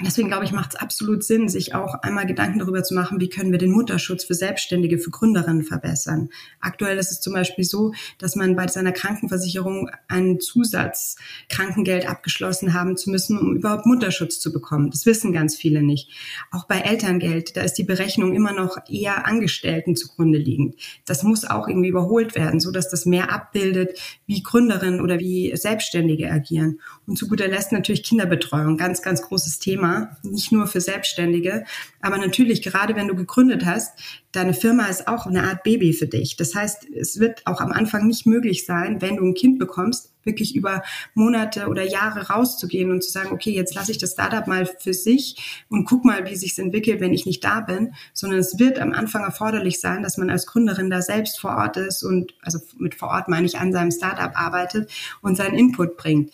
Deswegen 0.04 0.30
glaube 0.30 0.46
ich, 0.46 0.52
macht 0.52 0.74
es 0.74 0.80
absolut 0.80 1.24
Sinn, 1.24 1.48
sich 1.48 1.76
auch 1.76 1.94
einmal 1.96 2.26
Gedanken 2.26 2.60
darüber 2.60 2.84
zu 2.84 2.96
machen, 2.96 3.20
wie 3.20 3.30
können 3.30 3.52
wir 3.52 3.60
den 3.60 3.72
Mutterschutz 3.72 4.24
für 4.24 4.34
Selbstständige, 4.34 4.98
für 4.98 5.12
Gründerinnen 5.12 5.64
verbessern. 5.64 6.30
Aktuell 6.60 6.98
ist 6.98 7.12
es 7.12 7.22
zum 7.22 7.34
Beispiel 7.34 7.66
so, 7.66 7.94
dass 8.18 8.36
man 8.36 8.56
bei 8.56 8.68
seiner 8.68 8.94
Krankenversicherung 8.94 9.92
ein 10.08 10.40
Zusatzkrankengeld 10.40 12.10
abgeschlossen 12.10 12.74
haben 12.74 12.98
zu 12.98 13.12
müssen, 13.12 13.38
um 13.38 13.56
überhaupt 13.56 13.86
Mutterschutz 13.86 14.40
zu 14.40 14.52
bekommen. 14.52 14.90
Das 14.90 15.06
wissen 15.06 15.34
ganz 15.34 15.56
viele 15.56 15.84
nicht. 15.84 16.10
Auch 16.50 16.66
bei 16.66 16.80
Elterngeld, 16.80 17.56
da 17.56 17.62
ist 17.62 17.76
die 17.76 17.84
Berechnung 17.84 18.34
immer 18.34 18.54
noch 18.54 18.78
eher 18.90 19.28
Angestellten 19.28 19.96
zugrunde 19.96 20.40
liegend. 20.40 20.76
Das 21.06 21.22
muss 21.24 21.46
auch 21.46 21.68
irgendwie 21.68 21.90
überholt 21.90 22.36
werden, 22.36 22.60
so 22.60 22.72
dass 22.72 22.90
das 22.90 23.06
mehr 23.06 23.32
abbildet, 23.32 24.00
wie 24.26 24.42
Gründerinnen 24.42 25.02
oder 25.02 25.20
wie 25.20 25.56
Selbstständige 25.56 26.32
agieren. 26.32 26.80
Und 27.06 27.18
zu 27.18 27.28
guter 27.28 27.48
Letzt 27.48 27.72
natürlich 27.72 28.04
Kinderbetreuung, 28.04 28.78
ganz, 28.78 29.02
ganz 29.02 29.22
großes 29.22 29.60
Thema 29.60 29.90
nicht 30.23 30.51
nur 30.51 30.67
für 30.67 30.82
Selbstständige. 30.82 31.65
Aber 32.01 32.17
natürlich, 32.17 32.62
gerade 32.62 32.95
wenn 32.95 33.08
du 33.08 33.15
gegründet 33.15 33.65
hast, 33.65 33.93
deine 34.32 34.54
Firma 34.54 34.86
ist 34.86 35.08
auch 35.08 35.25
eine 35.25 35.43
Art 35.43 35.63
Baby 35.63 35.93
für 35.93 36.08
dich. 36.08 36.36
Das 36.36 36.56
heißt, 36.56 36.88
es 36.95 37.19
wird 37.19 37.45
auch 37.45 37.62
am 37.62 37.71
Anfang 37.71 38.08
nicht 38.08 38.25
möglich 38.25 38.65
sein, 38.65 39.01
wenn 39.01 39.17
du 39.17 39.25
ein 39.25 39.34
Kind 39.34 39.60
bekommst, 39.60 40.12
wirklich 40.23 40.56
über 40.56 40.84
Monate 41.13 41.67
oder 41.67 41.84
Jahre 41.84 42.27
rauszugehen 42.27 42.91
und 42.91 43.04
zu 43.04 43.12
sagen, 43.12 43.32
okay, 43.32 43.51
jetzt 43.51 43.73
lasse 43.73 43.91
ich 43.91 43.97
das 43.97 44.12
Startup 44.12 44.45
mal 44.47 44.65
für 44.65 44.93
sich 44.93 45.63
und 45.69 45.86
guck 45.86 46.06
mal, 46.06 46.25
wie 46.30 46.36
sich's 46.36 46.60
entwickelt, 46.60 47.01
wenn 47.01 47.13
ich 47.13 47.25
nicht 47.25 47.43
da 47.43 47.62
bin, 47.62 47.93
sondern 48.13 48.39
es 48.39 48.60
wird 48.60 48.80
am 48.80 48.93
Anfang 48.93 49.23
erforderlich 49.23 49.80
sein, 49.80 50.04
dass 50.04 50.17
man 50.17 50.30
als 50.30 50.45
Gründerin 50.45 50.89
da 50.89 51.01
selbst 51.01 51.39
vor 51.39 51.58
Ort 51.58 51.77
ist 51.77 52.04
und 52.04 52.34
also 52.41 52.60
mit 52.77 52.95
vor 52.95 53.10
Ort 53.10 53.27
meine 53.27 53.47
ich 53.47 53.58
an 53.58 53.73
seinem 53.73 53.91
Startup 53.91 54.32
arbeitet 54.36 54.91
und 55.21 55.38
seinen 55.38 55.56
Input 55.56 55.97
bringt. 55.97 56.32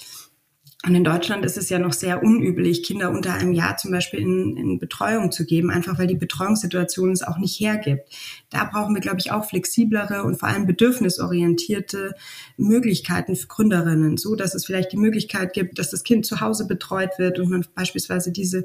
Und 0.86 0.94
in 0.94 1.04
Deutschland 1.04 1.44
ist 1.44 1.58
es 1.58 1.70
ja 1.70 1.80
noch 1.80 1.92
sehr 1.92 2.22
unüblich, 2.22 2.84
Kinder 2.84 3.10
unter 3.10 3.34
einem 3.34 3.52
Jahr 3.52 3.78
zum 3.78 3.90
Beispiel 3.90 4.20
in, 4.20 4.56
in, 4.58 4.80
Betreuung 4.80 5.32
zu 5.32 5.44
geben, 5.44 5.72
einfach 5.72 5.98
weil 5.98 6.06
die 6.06 6.16
Betreuungssituation 6.16 7.12
es 7.12 7.24
auch 7.24 7.40
nicht 7.40 7.60
hergibt. 7.60 8.08
Da 8.52 8.64
brauchen 8.64 8.94
wir, 8.94 9.02
glaube 9.02 9.18
ich, 9.18 9.32
auch 9.32 9.44
flexiblere 9.44 10.24
und 10.24 10.40
vor 10.40 10.50
allem 10.50 10.68
bedürfnisorientierte 10.68 12.14
Möglichkeiten 12.58 13.36
für 13.36 13.48
Gründerinnen, 13.48 14.18
so 14.18 14.36
dass 14.36 14.54
es 14.54 14.66
vielleicht 14.66 14.92
die 14.92 14.98
Möglichkeit 14.98 15.54
gibt, 15.54 15.80
dass 15.80 15.90
das 15.90 16.04
Kind 16.04 16.28
zu 16.28 16.42
Hause 16.42 16.68
betreut 16.68 17.18
wird 17.18 17.40
und 17.40 17.50
man 17.50 17.66
beispielsweise 17.74 18.32
diese 18.32 18.64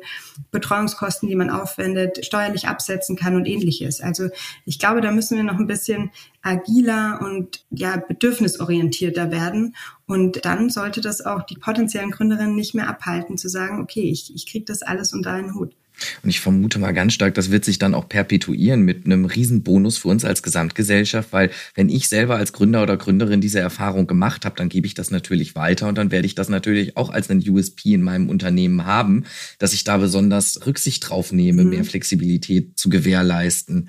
Betreuungskosten, 0.50 1.30
die 1.30 1.34
man 1.34 1.48
aufwendet, 1.48 2.26
steuerlich 2.26 2.68
absetzen 2.68 3.16
kann 3.16 3.36
und 3.36 3.46
ähnliches. 3.46 4.02
Also 4.02 4.28
ich 4.66 4.78
glaube, 4.78 5.00
da 5.00 5.12
müssen 5.12 5.38
wir 5.38 5.44
noch 5.44 5.58
ein 5.58 5.66
bisschen 5.66 6.10
agiler 6.42 7.20
und 7.22 7.64
ja 7.70 7.96
bedürfnisorientierter 7.96 9.30
werden. 9.30 9.74
Und 10.06 10.44
dann 10.44 10.70
sollte 10.70 11.00
das 11.00 11.24
auch 11.24 11.42
die 11.42 11.56
potenziellen 11.56 12.10
Gründerinnen 12.10 12.54
nicht 12.54 12.74
mehr 12.74 12.88
abhalten, 12.88 13.38
zu 13.38 13.48
sagen, 13.48 13.80
okay, 13.80 14.02
ich, 14.02 14.34
ich 14.34 14.46
kriege 14.46 14.64
das 14.64 14.82
alles 14.82 15.12
unter 15.12 15.32
einen 15.32 15.54
Hut. 15.54 15.72
Und 16.22 16.30
ich 16.30 16.40
vermute 16.40 16.78
mal 16.78 16.92
ganz 16.92 17.12
stark, 17.12 17.34
das 17.34 17.50
wird 17.50 17.64
sich 17.64 17.78
dann 17.78 17.94
auch 17.94 18.08
perpetuieren 18.08 18.82
mit 18.82 19.04
einem 19.04 19.24
Riesenbonus 19.24 19.98
für 19.98 20.08
uns 20.08 20.24
als 20.24 20.42
Gesamtgesellschaft, 20.42 21.32
weil 21.32 21.50
wenn 21.74 21.88
ich 21.88 22.08
selber 22.08 22.36
als 22.36 22.52
Gründer 22.52 22.82
oder 22.82 22.96
Gründerin 22.96 23.40
diese 23.40 23.60
Erfahrung 23.60 24.06
gemacht 24.06 24.44
habe, 24.44 24.56
dann 24.56 24.68
gebe 24.68 24.86
ich 24.86 24.94
das 24.94 25.10
natürlich 25.10 25.54
weiter 25.54 25.88
und 25.88 25.98
dann 25.98 26.10
werde 26.10 26.26
ich 26.26 26.34
das 26.34 26.48
natürlich 26.48 26.96
auch 26.96 27.10
als 27.10 27.30
ein 27.30 27.44
USP 27.48 27.94
in 27.94 28.02
meinem 28.02 28.28
Unternehmen 28.28 28.84
haben, 28.84 29.24
dass 29.58 29.72
ich 29.72 29.84
da 29.84 29.96
besonders 29.98 30.66
Rücksicht 30.66 31.08
drauf 31.08 31.32
nehme, 31.32 31.64
mhm. 31.64 31.70
mehr 31.70 31.84
Flexibilität 31.84 32.78
zu 32.78 32.88
gewährleisten. 32.88 33.88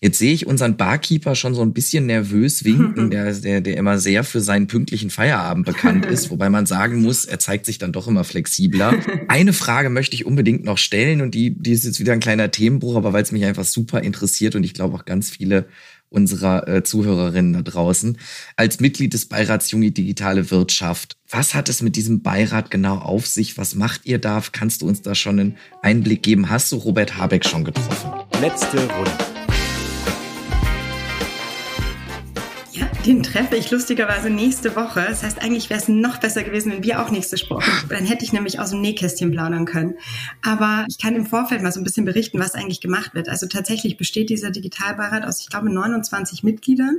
Jetzt 0.00 0.18
sehe 0.18 0.32
ich 0.32 0.46
unseren 0.46 0.76
Barkeeper 0.76 1.34
schon 1.34 1.54
so 1.54 1.62
ein 1.62 1.72
bisschen 1.72 2.06
nervös 2.06 2.64
winken, 2.64 3.10
der, 3.10 3.32
der, 3.32 3.60
der 3.60 3.76
immer 3.76 3.98
sehr 3.98 4.24
für 4.24 4.40
seinen 4.40 4.66
pünktlichen 4.66 5.10
Feierabend 5.10 5.66
bekannt 5.66 6.06
ist, 6.10 6.30
wobei 6.30 6.50
man 6.50 6.66
sagen 6.66 7.02
muss, 7.02 7.24
er 7.24 7.38
zeigt 7.38 7.66
sich 7.66 7.78
dann 7.78 7.92
doch 7.92 8.08
immer 8.08 8.24
flexibler. 8.24 8.94
Eine 9.28 9.52
Frage 9.52 9.90
möchte 9.90 10.14
ich 10.14 10.26
unbedingt 10.26 10.64
noch 10.64 10.78
stellen 10.78 11.20
und 11.20 11.34
die, 11.34 11.50
die 11.50 11.72
ist 11.72 11.84
jetzt 11.84 12.00
wieder 12.00 12.12
ein 12.12 12.20
kleiner 12.20 12.50
Themenbruch, 12.50 12.96
aber 12.96 13.12
weil 13.12 13.22
es 13.22 13.32
mich 13.32 13.44
einfach 13.44 13.64
super 13.64 14.02
interessiert 14.02 14.54
und 14.54 14.64
ich 14.64 14.74
glaube 14.74 14.96
auch 14.96 15.04
ganz 15.04 15.30
viele 15.30 15.66
unserer 16.08 16.68
äh, 16.68 16.82
Zuhörerinnen 16.82 17.52
da 17.52 17.62
draußen. 17.62 18.18
Als 18.56 18.80
Mitglied 18.80 19.12
des 19.12 19.26
Beirats 19.26 19.70
Junge 19.70 19.90
Digitale 19.90 20.50
Wirtschaft, 20.50 21.16
was 21.28 21.54
hat 21.54 21.68
es 21.68 21.82
mit 21.82 21.96
diesem 21.96 22.22
Beirat 22.22 22.70
genau 22.70 22.98
auf 22.98 23.26
sich? 23.26 23.58
Was 23.58 23.74
macht 23.74 24.02
ihr 24.04 24.18
da? 24.18 24.42
Kannst 24.52 24.82
du 24.82 24.88
uns 24.88 25.02
da 25.02 25.14
schon 25.14 25.40
einen 25.40 25.56
Einblick 25.82 26.22
geben? 26.22 26.48
Hast 26.48 26.70
du 26.72 26.76
Robert 26.76 27.16
Habeck 27.16 27.44
schon 27.44 27.64
getroffen? 27.64 28.10
Letzte 28.40 28.78
Runde. 28.78 29.35
Den 33.06 33.22
treffe 33.22 33.54
ich 33.54 33.70
lustigerweise 33.70 34.30
nächste 34.30 34.74
Woche. 34.74 35.06
Das 35.08 35.22
heißt, 35.22 35.40
eigentlich 35.40 35.70
wäre 35.70 35.78
es 35.78 35.86
noch 35.86 36.16
besser 36.16 36.42
gewesen, 36.42 36.72
wenn 36.72 36.82
wir 36.82 37.00
auch 37.00 37.12
nächste 37.12 37.36
Woche. 37.48 37.70
Dann 37.88 38.04
hätte 38.04 38.24
ich 38.24 38.32
nämlich 38.32 38.58
aus 38.58 38.70
dem 38.70 38.80
Nähkästchen 38.80 39.30
plaudern 39.30 39.64
können. 39.64 39.94
Aber 40.42 40.84
ich 40.88 40.98
kann 40.98 41.14
im 41.14 41.24
Vorfeld 41.24 41.62
mal 41.62 41.70
so 41.70 41.78
ein 41.78 41.84
bisschen 41.84 42.04
berichten, 42.04 42.40
was 42.40 42.56
eigentlich 42.56 42.80
gemacht 42.80 43.14
wird. 43.14 43.28
Also 43.28 43.46
tatsächlich 43.46 43.96
besteht 43.96 44.28
dieser 44.28 44.50
Digitalbeirat 44.50 45.24
aus, 45.24 45.40
ich 45.40 45.48
glaube, 45.48 45.72
29 45.72 46.42
Mitgliedern, 46.42 46.96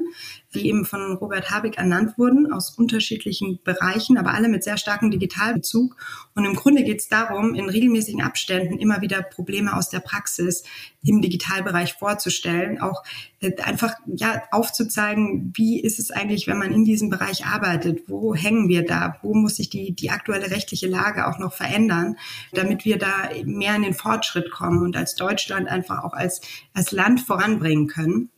die 0.53 0.67
eben 0.67 0.85
von 0.85 1.13
Robert 1.17 1.51
Habeck 1.51 1.77
ernannt 1.77 2.17
wurden, 2.17 2.51
aus 2.51 2.71
unterschiedlichen 2.71 3.59
Bereichen, 3.63 4.17
aber 4.17 4.33
alle 4.33 4.47
mit 4.47 4.63
sehr 4.63 4.77
starkem 4.77 5.11
Digitalbezug. 5.11 5.95
Und 6.35 6.45
im 6.45 6.55
Grunde 6.55 6.83
geht 6.83 6.99
es 6.99 7.09
darum, 7.09 7.53
in 7.53 7.69
regelmäßigen 7.69 8.21
Abständen 8.21 8.77
immer 8.77 9.01
wieder 9.01 9.21
Probleme 9.21 9.75
aus 9.75 9.89
der 9.89 9.99
Praxis 9.99 10.63
im 11.03 11.21
Digitalbereich 11.21 11.93
vorzustellen, 11.93 12.81
auch 12.81 13.03
äh, 13.39 13.55
einfach 13.61 13.93
ja 14.07 14.43
aufzuzeigen, 14.51 15.53
wie 15.55 15.79
ist 15.81 15.99
es 15.99 16.11
eigentlich, 16.11 16.47
wenn 16.47 16.57
man 16.57 16.71
in 16.71 16.85
diesem 16.85 17.09
Bereich 17.09 17.45
arbeitet, 17.45 18.03
wo 18.07 18.33
hängen 18.33 18.67
wir 18.67 18.85
da, 18.85 19.17
wo 19.21 19.33
muss 19.33 19.57
sich 19.57 19.69
die 19.69 19.93
die 19.93 20.09
aktuelle 20.09 20.49
rechtliche 20.51 20.87
Lage 20.87 21.27
auch 21.27 21.39
noch 21.39 21.53
verändern, 21.53 22.17
damit 22.53 22.85
wir 22.85 22.97
da 22.97 23.29
mehr 23.45 23.75
in 23.75 23.83
den 23.83 23.93
Fortschritt 23.93 24.51
kommen 24.51 24.81
und 24.81 24.95
als 24.97 25.15
Deutschland 25.15 25.67
einfach 25.67 26.03
auch 26.03 26.13
als 26.13 26.41
als 26.73 26.91
Land 26.91 27.21
voranbringen 27.21 27.87
können. 27.87 28.29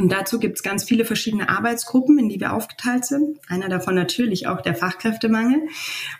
Und 0.00 0.10
dazu 0.10 0.38
gibt 0.38 0.56
es 0.56 0.62
ganz 0.62 0.82
viele 0.82 1.04
verschiedene 1.04 1.50
Arbeitsgruppen, 1.50 2.18
in 2.18 2.30
die 2.30 2.40
wir 2.40 2.54
aufgeteilt 2.54 3.04
sind. 3.04 3.38
Einer 3.48 3.68
davon 3.68 3.94
natürlich 3.94 4.46
auch 4.46 4.62
der 4.62 4.74
Fachkräftemangel. 4.74 5.60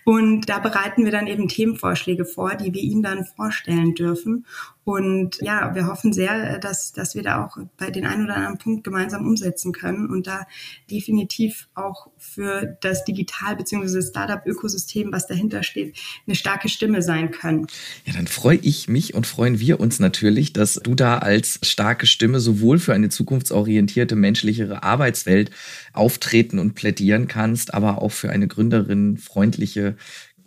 Und 0.05 0.51
da 0.51 0.59
bereiten 0.59 1.07
wir 1.07 1.13
dann 1.13 1.27
eben 1.27 1.49
Themenvorschläge 1.49 2.27
vor, 2.27 2.57
die 2.57 2.75
wir 2.75 2.83
Ihnen 2.83 3.03
dann 3.03 3.25
vorstellen 3.25 3.95
dürfen. 3.95 4.45
Und 4.91 5.39
ja, 5.41 5.73
wir 5.73 5.87
hoffen 5.87 6.13
sehr, 6.13 6.59
dass, 6.59 6.93
dass 6.93 7.15
wir 7.15 7.23
da 7.23 7.45
auch 7.45 7.57
bei 7.79 7.93
den 7.93 8.07
einen 8.07 8.25
oder 8.25 8.37
anderen 8.37 8.59
Punkt 8.59 8.83
gemeinsam 8.83 9.25
umsetzen 9.25 9.73
können 9.73 10.11
und 10.11 10.27
da 10.27 10.49
definitiv 10.91 11.69
auch 11.77 12.09
für 12.19 12.77
das 12.81 13.05
Digital- 13.05 13.55
bzw. 13.55 14.03
Startup-Ökosystem, 14.03 15.13
was 15.13 15.29
dahinter 15.29 15.63
steht, 15.63 15.97
eine 16.27 16.35
starke 16.35 16.69
Stimme 16.69 17.03
sein 17.03 17.31
können. 17.31 17.69
Ja, 18.05 18.15
dann 18.15 18.27
freue 18.27 18.59
ich 18.63 18.89
mich 18.89 19.15
und 19.15 19.29
freuen 19.29 19.61
wir 19.61 19.79
uns 19.79 20.01
natürlich, 20.01 20.53
dass 20.53 20.75
du 20.75 20.97
da 20.97 21.19
als 21.19 21.61
starke 21.63 22.07
Stimme 22.07 22.41
sowohl 22.41 22.81
für 22.81 22.93
eine 22.93 23.11
zukunftsorientierte, 23.11 24.17
menschlichere 24.17 24.83
Arbeitswelt 24.83 25.53
auftreten 25.93 26.59
und 26.59 26.75
plädieren 26.75 27.29
kannst, 27.29 27.75
aber 27.75 28.03
auch 28.03 28.11
für 28.11 28.31
eine 28.31 28.49
gründerinnenfreundliche 28.49 29.95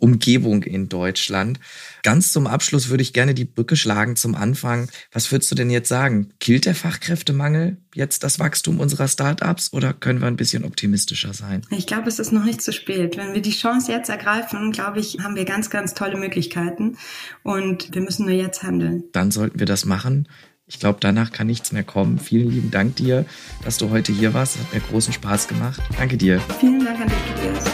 Umgebung 0.04 0.62
in 0.62 0.90
Deutschland. 0.90 1.58
Ganz 2.02 2.30
zum 2.30 2.46
Abschluss 2.46 2.90
würde 2.90 3.02
ich 3.02 3.14
gerne 3.14 3.32
die 3.32 3.46
Brücke 3.46 3.74
schlagen 3.74 4.16
zum 4.16 4.34
Anfang. 4.34 4.90
Was 5.12 5.32
würdest 5.32 5.50
du 5.50 5.54
denn 5.54 5.70
jetzt 5.70 5.88
sagen? 5.88 6.34
Killt 6.40 6.66
der 6.66 6.74
Fachkräftemangel 6.74 7.78
jetzt 7.94 8.22
das 8.22 8.38
Wachstum 8.38 8.80
unserer 8.80 9.08
Startups 9.08 9.72
oder 9.72 9.94
können 9.94 10.20
wir 10.20 10.26
ein 10.26 10.36
bisschen 10.36 10.64
optimistischer 10.64 11.32
sein? 11.32 11.62
Ich 11.70 11.86
glaube, 11.86 12.08
es 12.08 12.18
ist 12.18 12.32
noch 12.32 12.44
nicht 12.44 12.60
zu 12.60 12.70
spät. 12.70 13.16
Wenn 13.16 13.32
wir 13.32 13.40
die 13.40 13.50
Chance 13.50 13.92
jetzt 13.92 14.10
ergreifen, 14.10 14.72
glaube 14.72 15.00
ich, 15.00 15.20
haben 15.22 15.36
wir 15.36 15.46
ganz, 15.46 15.70
ganz 15.70 15.94
tolle 15.94 16.18
Möglichkeiten 16.18 16.98
und 17.42 17.94
wir 17.94 18.02
müssen 18.02 18.26
nur 18.26 18.34
jetzt 18.34 18.62
handeln. 18.62 19.04
Dann 19.12 19.30
sollten 19.30 19.58
wir 19.58 19.66
das 19.66 19.86
machen. 19.86 20.28
Ich 20.66 20.80
glaube, 20.80 20.98
danach 21.00 21.32
kann 21.32 21.46
nichts 21.46 21.72
mehr 21.72 21.84
kommen. 21.84 22.18
Vielen 22.18 22.50
lieben 22.50 22.70
Dank 22.70 22.96
dir, 22.96 23.24
dass 23.64 23.78
du 23.78 23.88
heute 23.88 24.12
hier 24.12 24.34
warst. 24.34 24.58
Hat 24.58 24.74
mir 24.74 24.80
großen 24.80 25.14
Spaß 25.14 25.48
gemacht. 25.48 25.80
Danke 25.96 26.18
dir. 26.18 26.40
Vielen 26.60 26.84
Dank 26.84 27.00
an 27.00 27.08
dich, 27.08 27.18
Tobias. 27.34 27.73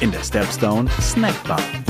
in 0.00 0.12
der 0.12 0.22
Stepstone 0.22 0.88
Snack 1.00 1.34
Bar. 1.44 1.87